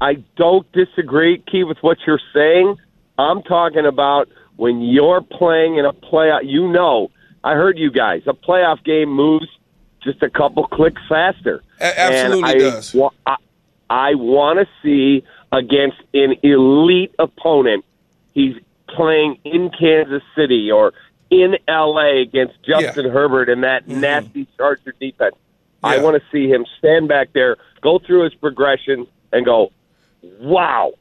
[0.00, 2.76] I don't disagree, Key, with what you're saying.
[3.18, 6.40] I'm talking about when you're playing in a playoff.
[6.44, 7.10] You know,
[7.42, 8.22] I heard you guys.
[8.26, 9.48] A playoff game moves
[10.02, 11.62] just a couple clicks faster.
[11.80, 12.94] A- absolutely I does.
[12.94, 13.36] wa- I,
[13.90, 17.84] I want to see against an elite opponent.
[18.34, 18.56] He's
[18.88, 20.92] playing in Kansas City or
[21.30, 22.20] in L.A.
[22.20, 24.00] against Justin Herbert and that mm-hmm.
[24.00, 25.36] nasty Charger defense.
[25.82, 29.70] I want to see him stand back there, go through his progression, and go,
[30.40, 30.94] "Wow,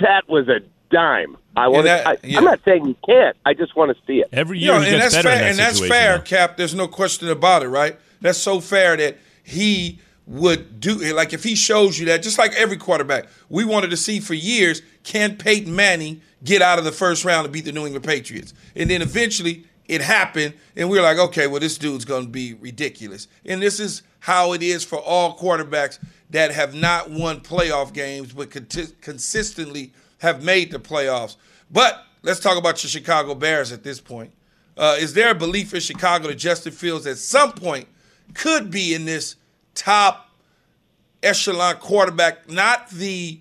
[0.00, 0.60] that was a
[0.90, 1.84] dime." I want.
[1.84, 2.28] that- to.
[2.28, 2.38] yeah.
[2.38, 3.36] I'm not saying you can't.
[3.44, 4.28] I just want to see it.
[4.32, 4.74] Every year.
[4.74, 5.42] You know, and that's fair.
[5.42, 6.56] and that's fair, Cap.
[6.56, 7.98] There's no question about it, right?
[8.20, 11.14] That's so fair that he would do it.
[11.14, 14.34] Like if he shows you that, just like every quarterback, we wanted to see for
[14.34, 18.04] years, can Peyton Manning get out of the first round to beat the New England
[18.04, 18.54] Patriots?
[18.76, 22.30] And then eventually it happened, and we were like, okay, well, this dude's going to
[22.30, 23.26] be ridiculous.
[23.44, 25.98] And this is how it is for all quarterbacks
[26.30, 28.50] that have not won playoff games, but
[29.00, 31.36] consistently have made the playoffs.
[31.72, 34.32] But let's talk about your Chicago Bears at this point.
[34.76, 37.88] Uh, is there a belief in Chicago that Justin Fields at some point
[38.34, 39.36] could be in this
[39.80, 40.28] top
[41.22, 43.40] echelon quarterback, not the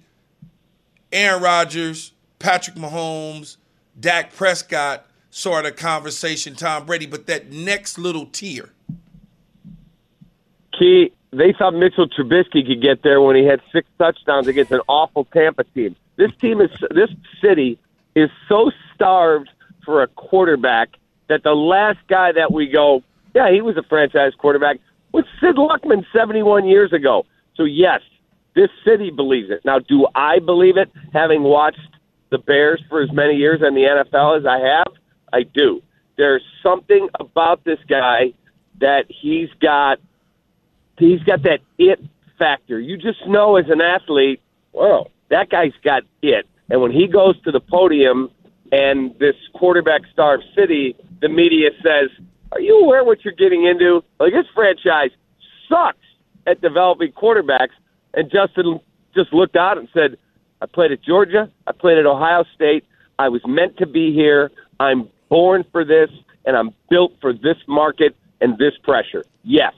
[1.12, 3.58] Aaron Rodgers, Patrick Mahomes,
[4.00, 8.70] Dak Prescott sort of conversation, Tom Brady, but that next little tier?
[10.78, 14.80] Key, they thought Mitchell Trubisky could get there when he had six touchdowns against an
[14.88, 15.96] awful Tampa team.
[16.16, 17.10] This team is this
[17.42, 17.78] city
[18.16, 19.50] is so starved
[19.84, 20.90] for a quarterback
[21.28, 23.04] that the last guy that we go,
[23.36, 24.80] yeah, he was a franchise quarterback,
[25.12, 27.26] was Sid Luckman 71 years ago.
[27.56, 28.02] So yes,
[28.56, 29.62] this city believes it.
[29.66, 30.92] Now, do I believe it?
[31.14, 31.80] Having watched
[32.30, 34.94] the Bears for as many years in the NFL as I have,
[35.34, 35.82] I do.
[36.18, 38.34] There's something about this guy
[38.80, 40.00] that he's got
[40.98, 42.00] he's got that it
[42.38, 42.80] factor.
[42.80, 44.42] You just know as an athlete,
[44.72, 46.48] whoa, that guy's got it.
[46.70, 48.30] And when he goes to the podium
[48.72, 52.10] and this quarterback starved city, the media says,
[52.52, 54.04] Are you aware what you're getting into?
[54.20, 55.12] Like this franchise
[55.68, 55.98] sucks
[56.48, 57.76] at developing quarterbacks.
[58.14, 58.80] And Justin
[59.16, 60.18] just looked out and said,
[60.62, 62.86] I played at Georgia, I played at Ohio State,
[63.18, 66.10] I was meant to be here, I'm born for this,
[66.46, 69.24] and I'm built for this market and this pressure.
[69.44, 69.74] Yes.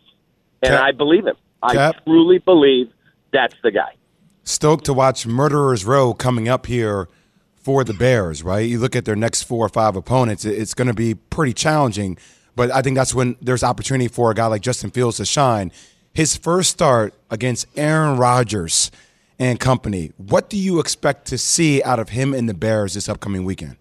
[0.63, 1.35] And I believe him.
[1.61, 2.03] I Cap?
[2.05, 2.91] truly believe
[3.31, 3.95] that's the guy.
[4.43, 7.07] Stoked to watch Murderers Row coming up here
[7.55, 8.67] for the Bears, right?
[8.67, 12.17] You look at their next four or five opponents, it's going to be pretty challenging.
[12.55, 15.71] But I think that's when there's opportunity for a guy like Justin Fields to shine.
[16.13, 18.91] His first start against Aaron Rodgers
[19.39, 20.11] and company.
[20.17, 23.77] What do you expect to see out of him and the Bears this upcoming weekend?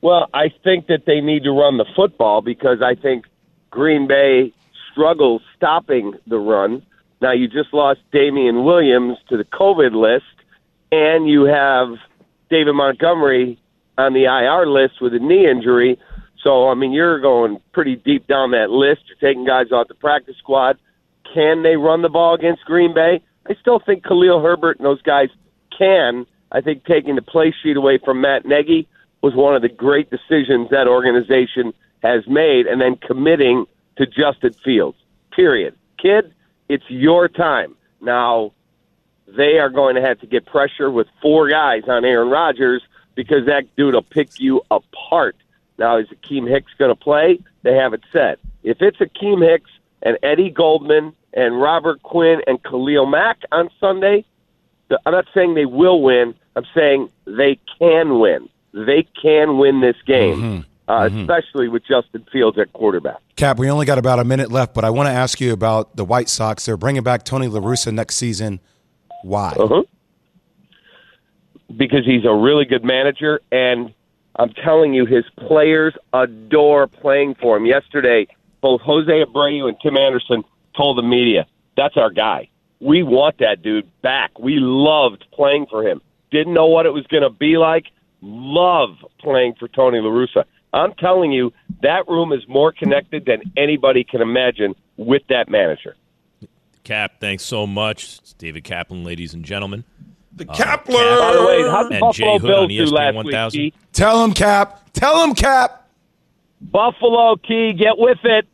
[0.00, 3.24] Well, I think that they need to run the football because I think
[3.70, 4.52] Green Bay
[4.92, 6.82] struggles stopping the run.
[7.20, 10.24] Now you just lost Damien Williams to the COVID list,
[10.92, 11.88] and you have
[12.48, 13.58] David Montgomery
[13.98, 15.98] on the IR list with a knee injury.
[16.46, 19.02] So I mean, you're going pretty deep down that list.
[19.08, 20.78] You're taking guys off the practice squad.
[21.34, 23.20] Can they run the ball against Green Bay?
[23.48, 25.28] I still think Khalil Herbert and those guys
[25.76, 26.24] can.
[26.52, 28.86] I think taking the play sheet away from Matt Nagy
[29.22, 31.74] was one of the great decisions that organization
[32.04, 33.66] has made, and then committing
[33.96, 34.98] to Justin Fields.
[35.34, 35.74] Period.
[36.00, 36.32] Kid,
[36.68, 37.74] it's your time.
[38.00, 38.52] Now,
[39.26, 42.82] they are going to have to get pressure with four guys on Aaron Rodgers
[43.16, 45.34] because that dude will pick you apart.
[45.78, 47.38] Now, is Akiem Hicks going to play?
[47.62, 48.38] They haven't said.
[48.62, 49.70] If it's Akiem Hicks
[50.02, 54.24] and Eddie Goldman and Robert Quinn and Khalil Mack on Sunday,
[55.04, 56.34] I'm not saying they will win.
[56.54, 58.48] I'm saying they can win.
[58.72, 63.16] They can win this game, Uh, especially with Justin Fields at quarterback.
[63.34, 65.96] Cap, we only got about a minute left, but I want to ask you about
[65.96, 66.64] the White Sox.
[66.66, 68.60] They're bringing back Tony La Russa next season.
[69.22, 69.54] Why?
[69.58, 69.82] Uh-huh.
[71.76, 73.92] because he's a really good manager, and
[74.38, 77.66] I'm telling you, his players adore playing for him.
[77.66, 78.26] Yesterday,
[78.60, 80.44] both Jose Abreu and Tim Anderson
[80.76, 82.48] told the media, "That's our guy.
[82.80, 84.38] We want that dude back.
[84.38, 86.02] We loved playing for him.
[86.30, 87.86] Didn't know what it was going to be like.
[88.20, 90.44] Love playing for Tony La Russa.
[90.72, 95.96] I'm telling you, that room is more connected than anybody can imagine with that manager."
[96.84, 98.18] Cap, thanks so much.
[98.20, 99.84] It's David Kaplan, ladies and gentlemen.
[100.36, 101.18] The uh, Kapler!
[101.18, 103.74] By the way, how'd the and Buffalo Jay Hood on Bills do ESPN last week,
[103.74, 103.92] 1000.
[103.92, 104.92] Tell him, Cap.
[104.92, 105.88] Tell him, Cap.
[106.60, 108.46] Buffalo Key, get with it.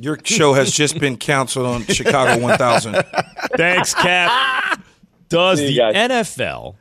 [0.00, 2.94] Your show has just been canceled on Chicago 1000.
[3.56, 4.82] Thanks, Cap.
[5.28, 5.94] Does the guys.
[5.94, 6.76] NFL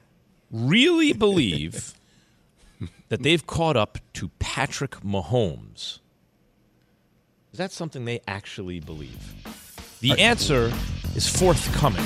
[0.51, 1.93] really believe
[3.09, 5.99] that they've caught up to Patrick Mahomes?
[7.51, 9.33] Is that something they actually believe?
[10.01, 10.71] The answer
[11.15, 12.05] is forthcoming.